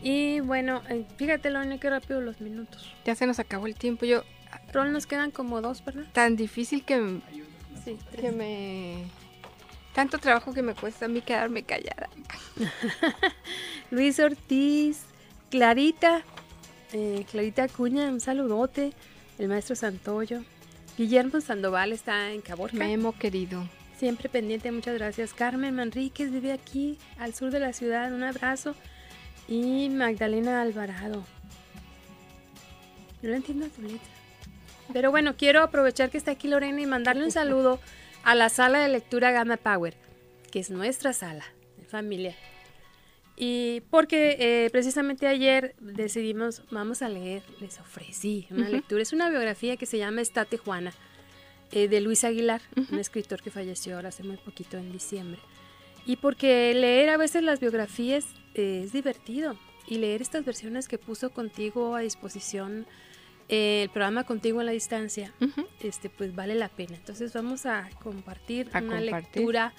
Y 0.02 0.40
bueno, 0.40 0.82
eh, 0.88 1.06
fíjate, 1.16 1.50
lo 1.50 1.60
que 1.78 1.88
rápido 1.88 2.20
los 2.20 2.40
minutos. 2.40 2.92
Ya 3.04 3.14
se 3.14 3.26
nos 3.26 3.38
acabó 3.38 3.68
el 3.68 3.76
tiempo. 3.76 4.04
Yo 4.04 4.24
Rol 4.72 4.92
nos 4.92 5.06
quedan 5.06 5.30
como 5.30 5.60
dos, 5.60 5.84
¿verdad? 5.84 6.04
Tan 6.12 6.36
difícil 6.36 6.84
que, 6.84 7.20
sí, 7.84 7.98
que 8.18 8.32
me... 8.32 9.04
Tanto 9.94 10.18
trabajo 10.18 10.54
que 10.54 10.62
me 10.62 10.74
cuesta 10.74 11.04
a 11.04 11.08
mí 11.08 11.20
quedarme 11.20 11.62
callada. 11.64 12.08
Luis 13.90 14.18
Ortiz, 14.18 15.04
Clarita 15.50 16.22
Eh, 16.94 17.24
Clarita 17.30 17.64
Acuña, 17.64 18.08
un 18.08 18.20
saludote. 18.20 18.92
El 19.38 19.48
maestro 19.48 19.76
Santoyo. 19.76 20.42
Guillermo 20.96 21.40
Sandoval 21.40 21.92
está 21.92 22.30
en 22.32 22.40
Caborca. 22.42 22.76
Memo, 22.76 23.12
querido. 23.18 23.66
Siempre 23.98 24.28
pendiente, 24.28 24.70
muchas 24.72 24.94
gracias. 24.94 25.32
Carmen 25.32 25.74
Manríquez 25.74 26.30
vive 26.30 26.52
aquí, 26.52 26.98
al 27.18 27.34
sur 27.34 27.50
de 27.50 27.60
la 27.60 27.72
ciudad. 27.72 28.12
Un 28.12 28.22
abrazo. 28.22 28.74
Y 29.48 29.88
Magdalena 29.90 30.60
Alvarado. 30.62 31.24
No 33.22 33.28
lo 33.28 33.34
entiendo 33.36 33.66
tu 33.68 33.82
letra. 33.82 34.00
Pero 34.92 35.10
bueno, 35.10 35.36
quiero 35.36 35.62
aprovechar 35.62 36.10
que 36.10 36.18
está 36.18 36.32
aquí 36.32 36.48
Lorena 36.48 36.80
y 36.80 36.86
mandarle 36.86 37.24
un 37.24 37.30
saludo 37.30 37.80
a 38.24 38.34
la 38.34 38.48
sala 38.48 38.80
de 38.80 38.88
lectura 38.88 39.30
Gamma 39.30 39.56
Power, 39.56 39.96
que 40.50 40.60
es 40.60 40.70
nuestra 40.70 41.12
sala 41.12 41.44
de 41.78 41.84
familia. 41.84 42.36
Y 43.36 43.80
porque 43.90 44.36
eh, 44.38 44.70
precisamente 44.70 45.26
ayer 45.26 45.74
decidimos, 45.80 46.62
vamos 46.70 47.02
a 47.02 47.08
leer, 47.08 47.42
les 47.60 47.80
ofrecí 47.80 48.46
una 48.50 48.68
lectura. 48.68 49.02
Es 49.02 49.12
una 49.12 49.30
biografía 49.30 49.76
que 49.76 49.86
se 49.86 49.98
llama 49.98 50.20
Estate 50.20 50.58
Juana, 50.58 50.92
eh, 51.72 51.88
de 51.88 52.00
Luis 52.02 52.24
Aguilar, 52.24 52.60
un 52.76 52.98
escritor 52.98 53.42
que 53.42 53.50
falleció 53.50 53.96
ahora 53.96 54.10
hace 54.10 54.22
muy 54.22 54.36
poquito, 54.36 54.76
en 54.76 54.92
diciembre. 54.92 55.40
Y 56.04 56.16
porque 56.16 56.74
leer 56.74 57.08
a 57.08 57.16
veces 57.16 57.42
las 57.42 57.60
biografías 57.60 58.26
eh, 58.54 58.82
es 58.84 58.92
divertido. 58.92 59.56
Y 59.88 59.98
leer 59.98 60.22
estas 60.22 60.44
versiones 60.44 60.86
que 60.86 60.98
puso 60.98 61.30
contigo 61.30 61.96
a 61.96 62.00
disposición 62.00 62.86
eh, 63.52 63.82
el 63.82 63.90
programa 63.90 64.24
Contigo 64.24 64.60
en 64.60 64.66
la 64.66 64.72
Distancia, 64.72 65.30
este, 65.82 66.08
pues 66.08 66.34
vale 66.34 66.54
la 66.54 66.70
pena. 66.70 66.94
Entonces 66.96 67.34
vamos 67.34 67.66
a 67.66 67.88
compartir 68.02 68.70
A 68.72 68.78
una 68.78 68.98
compartir. 68.98 69.36
lectura 69.36 69.74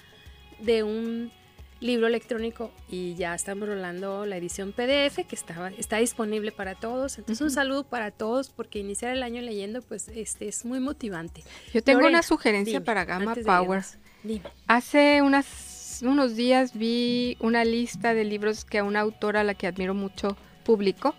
de 0.60 0.84
un 0.84 1.32
libro 1.80 2.06
electrónico 2.06 2.70
y 2.88 3.14
ya 3.16 3.34
estamos 3.34 3.68
rolando 3.68 4.26
la 4.26 4.36
edición 4.36 4.70
PDF 4.72 5.26
que 5.26 5.34
está, 5.34 5.72
está 5.76 5.96
disponible 5.96 6.52
para 6.52 6.76
todos. 6.76 7.18
Entonces 7.18 7.42
un 7.42 7.50
saludo 7.50 7.82
para 7.82 8.12
todos 8.12 8.48
porque 8.50 8.78
iniciar 8.78 9.10
el 9.10 9.24
año 9.24 9.42
leyendo 9.42 9.82
pues 9.82 10.06
este 10.08 10.46
es 10.46 10.64
muy 10.64 10.78
motivante. 10.78 11.42
Yo 11.72 11.82
tengo 11.82 11.98
Lorena, 12.00 12.18
una 12.18 12.22
sugerencia 12.22 12.74
dime, 12.78 12.84
para 12.86 13.04
Gamma 13.04 13.34
Power. 13.34 13.80
irnos. 13.80 13.98
Dime. 14.22 14.42
Hace 14.68 15.20
unas, 15.20 16.00
unos 16.02 16.36
días 16.36 16.78
vi 16.78 17.36
una 17.40 17.64
lista 17.64 18.14
de 18.14 18.22
libros 18.24 18.64
que 18.64 18.80
una 18.82 19.00
autora 19.00 19.40
a 19.40 19.44
la 19.44 19.54
que 19.54 19.66
admiro 19.66 19.94
mucho 19.94 20.36
publicó. 20.64 21.16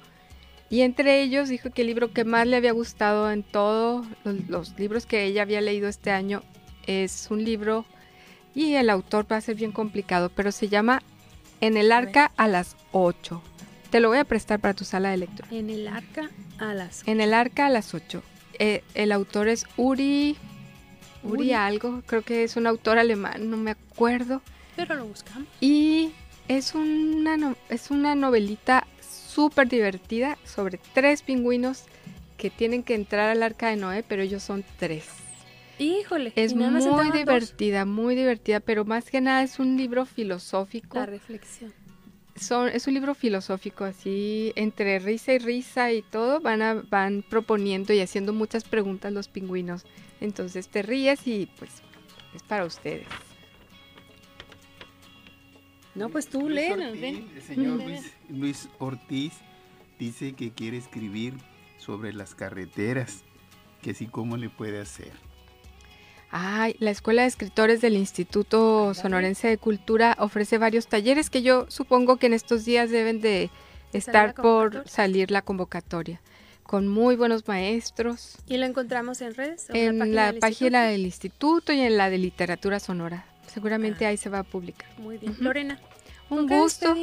Y 0.69 0.81
entre 0.81 1.21
ellos 1.21 1.49
dijo 1.49 1.69
que 1.69 1.81
el 1.81 1.87
libro 1.87 2.11
que 2.11 2.25
más 2.25 2.47
le 2.47 2.57
había 2.57 2.71
gustado 2.71 3.31
en 3.31 3.43
todos 3.43 4.05
los, 4.23 4.47
los 4.49 4.79
libros 4.79 5.05
que 5.05 5.23
ella 5.25 5.43
había 5.43 5.61
leído 5.61 5.87
este 5.87 6.11
año 6.11 6.41
es 6.87 7.27
un 7.29 7.43
libro, 7.43 7.85
y 8.53 8.73
el 8.75 8.89
autor 8.89 9.25
va 9.31 9.37
a 9.37 9.41
ser 9.41 9.55
bien 9.55 9.71
complicado, 9.71 10.29
pero 10.29 10.51
se 10.51 10.67
llama 10.69 11.01
En 11.61 11.77
el 11.77 11.91
arca 11.91 12.31
a 12.37 12.47
las 12.47 12.75
8. 12.93 13.41
Te 13.89 13.99
lo 13.99 14.09
voy 14.09 14.17
a 14.17 14.23
prestar 14.25 14.59
para 14.59 14.73
tu 14.73 14.85
sala 14.85 15.09
de 15.11 15.17
lectura. 15.17 15.47
En 15.51 15.69
el 15.69 15.87
arca 15.87 16.29
a 16.57 16.73
las 16.73 17.07
En 17.07 17.21
el 17.21 17.33
arca 17.33 17.67
a 17.67 17.69
las 17.69 17.93
8. 17.93 18.21
Eh, 18.59 18.83
el 18.93 19.11
autor 19.11 19.47
es 19.49 19.65
Uri, 19.77 20.35
Uri. 21.23 21.33
Uri. 21.41 21.53
algo, 21.53 22.01
creo 22.05 22.21
que 22.23 22.43
es 22.43 22.55
un 22.55 22.67
autor 22.67 22.97
alemán, 22.97 23.49
no 23.49 23.57
me 23.57 23.71
acuerdo. 23.71 24.41
pero 24.75 24.95
lo 24.95 25.05
buscamos. 25.05 25.47
Y 25.61 26.11
es 26.47 26.75
una, 26.75 27.37
no- 27.37 27.55
es 27.69 27.89
una 27.91 28.15
novelita 28.15 28.85
súper 29.35 29.67
divertida 29.67 30.37
sobre 30.45 30.79
tres 30.93 31.21
pingüinos 31.21 31.83
que 32.37 32.49
tienen 32.49 32.83
que 32.83 32.95
entrar 32.95 33.29
al 33.29 33.43
arca 33.43 33.69
de 33.69 33.75
Noé, 33.75 34.03
pero 34.07 34.21
ellos 34.21 34.41
son 34.43 34.63
tres. 34.79 35.05
Híjole, 35.77 36.31
Es 36.37 36.53
y 36.53 36.55
nada 36.55 36.71
más 36.71 36.85
muy 36.85 37.07
dos. 37.07 37.13
divertida, 37.17 37.83
muy 37.85 38.15
divertida, 38.15 38.61
pero 38.61 38.85
más 38.85 39.09
que 39.09 39.19
nada 39.19 39.43
es 39.43 39.59
un 39.59 39.75
libro 39.77 40.05
filosófico. 40.05 40.99
La 40.99 41.05
reflexión. 41.05 41.73
Son, 42.37 42.67
es 42.69 42.87
un 42.87 42.93
libro 42.93 43.13
filosófico, 43.15 43.85
así 43.85 44.51
entre 44.55 44.99
risa 44.99 45.33
y 45.33 45.39
risa 45.39 45.91
y 45.93 46.01
todo, 46.01 46.41
van, 46.41 46.61
a- 46.61 46.83
van 46.89 47.23
proponiendo 47.29 47.93
y 47.93 47.99
haciendo 48.01 48.33
muchas 48.33 48.63
preguntas 48.65 49.11
los 49.13 49.27
pingüinos. 49.29 49.85
Entonces 50.21 50.67
te 50.69 50.81
ríes 50.81 51.25
y 51.27 51.47
pues 51.57 51.71
es 52.33 52.43
para 52.43 52.65
ustedes. 52.65 53.07
No, 55.95 56.09
pues 56.09 56.27
tú 56.27 56.49
Luis 56.49 56.71
Ortiz, 56.71 57.01
ven. 57.01 57.29
El 57.35 57.41
señor 57.41 57.81
Luis, 57.81 58.13
Luis 58.29 58.69
Ortiz 58.79 59.33
dice 59.97 60.33
que 60.33 60.51
quiere 60.51 60.77
escribir 60.77 61.33
sobre 61.77 62.13
las 62.13 62.35
carreteras, 62.35 63.23
que 63.81 63.93
sí 63.93 64.07
cómo 64.07 64.37
le 64.37 64.49
puede 64.49 64.79
hacer. 64.81 65.11
Ay, 66.31 66.75
la 66.79 66.91
Escuela 66.91 67.21
de 67.21 67.29
Escritores 67.29 67.79
del 67.79 67.95
Instituto. 67.95 68.93
Sonorense 68.93 69.47
de 69.47 69.57
Cultura 69.57 70.17
ofrece 70.19 70.57
varios 70.57 70.87
talleres 70.87 71.29
que 71.29 71.41
yo 71.41 71.65
supongo 71.69 72.17
que 72.17 72.25
en 72.27 72.33
estos 72.33 72.65
días 72.65 72.89
deben 72.91 73.21
de 73.21 73.49
¿De 73.93 74.01
salir 74.01 74.29
estar 74.29 74.35
por 74.35 74.89
salir 74.89 75.31
la 75.31 75.41
convocatoria, 75.41 76.19
con 76.63 76.87
muy 76.89 77.15
buenos 77.15 77.47
maestros, 77.47 78.37
¿Y 78.47 78.57
lo 78.57 78.65
encontramos 78.65 79.21
en 79.21 79.33
redes? 79.35 79.69
¿O 79.69 79.73
en 79.75 80.13
la 80.13 80.33
del 80.33 80.39
página 80.39 80.89
instituto? 80.89 80.91
del 80.91 81.05
instituto 81.05 81.73
y 81.73 81.79
en 81.79 81.95
la 81.95 82.09
de 82.09 82.17
literatura 82.17 82.81
sonora. 82.81 83.25
Seguramente 83.55 84.05
Ah. 84.05 84.09
ahí 84.09 84.17
se 84.17 84.29
va 84.29 84.39
a 84.39 84.43
publicar. 84.43 84.87
Muy 84.99 85.17
bien. 85.17 85.35
Lorena, 85.39 85.79
Un 86.29 86.37
¿con 86.39 86.47
qué 86.49 86.59
gusto 86.59 86.95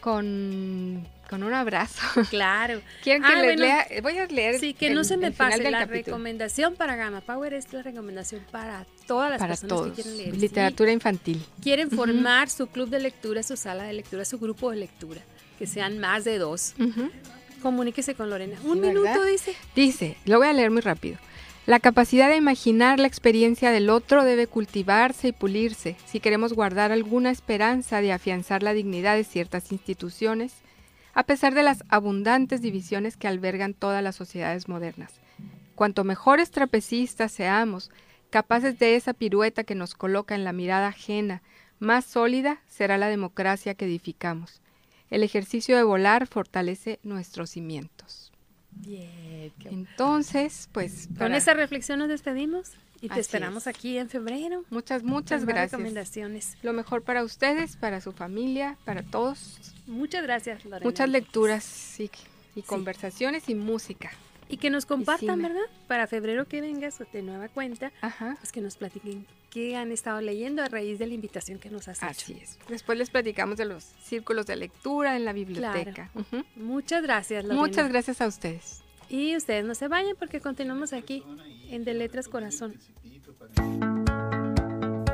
con, 0.00 1.06
con 1.28 1.42
un 1.42 1.52
abrazo. 1.54 2.00
Claro. 2.30 2.80
¿Quieren 3.02 3.22
que 3.22 3.28
Ah, 3.28 3.34
les 3.36 3.44
bueno. 3.44 3.62
lea? 3.62 3.86
Voy 4.02 4.18
a 4.18 4.26
leer 4.26 4.60
Sí, 4.60 4.74
que 4.74 4.88
el- 4.88 4.94
no 4.94 5.02
se 5.04 5.16
me 5.16 5.32
pase. 5.32 5.58
La 5.70 5.80
capítulo. 5.80 5.88
recomendación 6.16 6.74
para 6.76 6.94
Gamma 6.96 7.20
Power 7.22 7.54
es 7.54 7.72
la 7.72 7.82
recomendación 7.82 8.42
para 8.50 8.86
todas 9.06 9.30
las 9.30 9.38
para 9.40 9.52
personas 9.54 9.68
todos. 9.76 9.88
que 9.88 10.02
quieren 10.02 10.16
leer. 10.18 10.34
Sí, 10.34 10.40
Literatura 10.40 10.92
infantil. 10.92 11.44
quieren 11.62 11.90
formar 11.90 12.48
su 12.50 12.66
club 12.68 12.88
de 12.88 13.00
lectura, 13.00 13.42
su 13.42 13.56
sala 13.56 13.84
de 13.84 13.94
lectura, 13.94 14.24
su 14.24 14.38
grupo 14.38 14.70
de 14.70 14.76
lectura. 14.76 15.22
Que 15.58 15.66
sean 15.66 15.98
más 15.98 16.24
de 16.24 16.38
dos. 16.38 16.74
Comuníquese 17.62 18.14
con 18.14 18.28
Lorena. 18.30 18.58
Un 18.62 18.80
minuto, 18.80 19.24
dice. 19.24 19.54
Dice, 19.74 20.16
lo 20.26 20.38
voy 20.38 20.48
a 20.48 20.52
leer 20.52 20.70
muy 20.70 20.82
rápido. 20.82 21.18
La 21.66 21.80
capacidad 21.80 22.28
de 22.28 22.36
imaginar 22.36 23.00
la 23.00 23.08
experiencia 23.08 23.72
del 23.72 23.90
otro 23.90 24.22
debe 24.22 24.46
cultivarse 24.46 25.28
y 25.28 25.32
pulirse 25.32 25.96
si 26.06 26.20
queremos 26.20 26.52
guardar 26.52 26.92
alguna 26.92 27.32
esperanza 27.32 28.00
de 28.00 28.12
afianzar 28.12 28.62
la 28.62 28.72
dignidad 28.72 29.16
de 29.16 29.24
ciertas 29.24 29.72
instituciones, 29.72 30.54
a 31.12 31.24
pesar 31.24 31.54
de 31.54 31.64
las 31.64 31.82
abundantes 31.88 32.62
divisiones 32.62 33.16
que 33.16 33.26
albergan 33.26 33.74
todas 33.74 34.00
las 34.00 34.14
sociedades 34.14 34.68
modernas. 34.68 35.14
Cuanto 35.74 36.04
mejores 36.04 36.52
trapecistas 36.52 37.32
seamos, 37.32 37.90
capaces 38.30 38.78
de 38.78 38.94
esa 38.94 39.12
pirueta 39.12 39.64
que 39.64 39.74
nos 39.74 39.96
coloca 39.96 40.36
en 40.36 40.44
la 40.44 40.52
mirada 40.52 40.86
ajena, 40.86 41.42
más 41.80 42.04
sólida 42.04 42.60
será 42.68 42.96
la 42.96 43.08
democracia 43.08 43.74
que 43.74 43.86
edificamos. 43.86 44.60
El 45.10 45.24
ejercicio 45.24 45.76
de 45.76 45.82
volar 45.82 46.28
fortalece 46.28 47.00
nuestros 47.02 47.50
cimientos. 47.50 48.25
Bien. 48.76 49.52
Entonces, 49.64 50.68
pues, 50.72 51.06
Con 51.08 51.16
para- 51.16 51.36
esa 51.36 51.54
reflexión 51.54 51.98
nos 51.98 52.08
despedimos 52.08 52.72
y 53.00 53.08
te 53.08 53.12
Así 53.14 53.20
esperamos 53.20 53.64
es. 53.64 53.66
aquí 53.68 53.98
en 53.98 54.08
febrero. 54.08 54.64
muchas, 54.70 55.02
muchas 55.02 55.40
más 55.42 55.48
gracias. 55.48 55.72
recomendaciones. 55.72 56.56
Lo 56.62 56.72
mejor 56.72 57.02
para 57.02 57.24
ustedes, 57.24 57.76
para 57.76 58.00
su 58.00 58.12
familia, 58.12 58.76
para 58.84 59.02
todos. 59.02 59.58
Muchas 59.86 60.22
gracias, 60.22 60.64
Lorena. 60.64 60.84
Muchas 60.84 61.08
lecturas 61.08 62.00
y, 62.00 62.10
y 62.54 62.62
conversaciones 62.62 63.48
y 63.48 63.54
música. 63.54 64.10
Y 64.48 64.58
que 64.58 64.70
nos 64.70 64.86
compartan. 64.86 65.42
¿verdad? 65.42 65.60
Para 65.88 66.06
febrero 66.06 66.46
que 66.46 66.60
vengas 66.60 66.98
de 67.12 67.22
nueva 67.22 67.48
cuenta, 67.48 67.90
Ajá. 68.00 68.36
pues 68.40 68.52
que 68.52 68.60
nos 68.60 68.76
platiquen 68.76 69.26
qué 69.56 69.74
han 69.74 69.90
estado 69.90 70.20
leyendo 70.20 70.62
a 70.62 70.68
raíz 70.68 70.98
de 70.98 71.06
la 71.06 71.14
invitación 71.14 71.58
que 71.58 71.70
nos 71.70 71.88
has 71.88 72.02
Así 72.02 72.32
hecho. 72.34 72.42
es. 72.42 72.58
Después 72.68 72.98
les 72.98 73.08
platicamos 73.08 73.56
de 73.56 73.64
los 73.64 73.84
círculos 74.04 74.44
de 74.44 74.54
lectura 74.54 75.16
en 75.16 75.24
la 75.24 75.32
biblioteca. 75.32 76.10
Muchas 76.56 77.02
gracias, 77.02 77.42
Lorena. 77.42 77.62
Muchas 77.62 77.88
gracias 77.88 78.20
a 78.20 78.26
ustedes. 78.26 78.82
Y 79.08 79.34
ustedes 79.34 79.64
no 79.64 79.74
se 79.74 79.88
vayan 79.88 80.14
porque 80.18 80.42
continuamos 80.42 80.92
aquí 80.92 81.22
en 81.70 81.84
De 81.84 81.94
Letras 81.94 82.28
Corazón. 82.28 82.74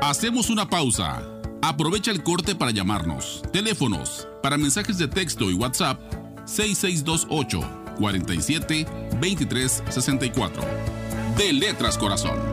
Hacemos 0.01 0.49
una 0.49 0.67
pausa. 0.67 1.23
Aprovecha 1.61 2.11
el 2.11 2.21
corte 2.21 2.53
para 2.53 2.71
llamarnos. 2.71 3.43
Teléfonos 3.53 4.27
para 4.41 4.57
mensajes 4.57 4.97
de 4.97 5.07
texto 5.07 5.49
y 5.51 5.53
WhatsApp 5.53 6.01
6628 6.43 7.61
47 7.97 8.85
23 9.21 9.83
64. 9.87 10.63
De 11.37 11.53
Letras 11.53 11.97
Corazón. 11.97 12.52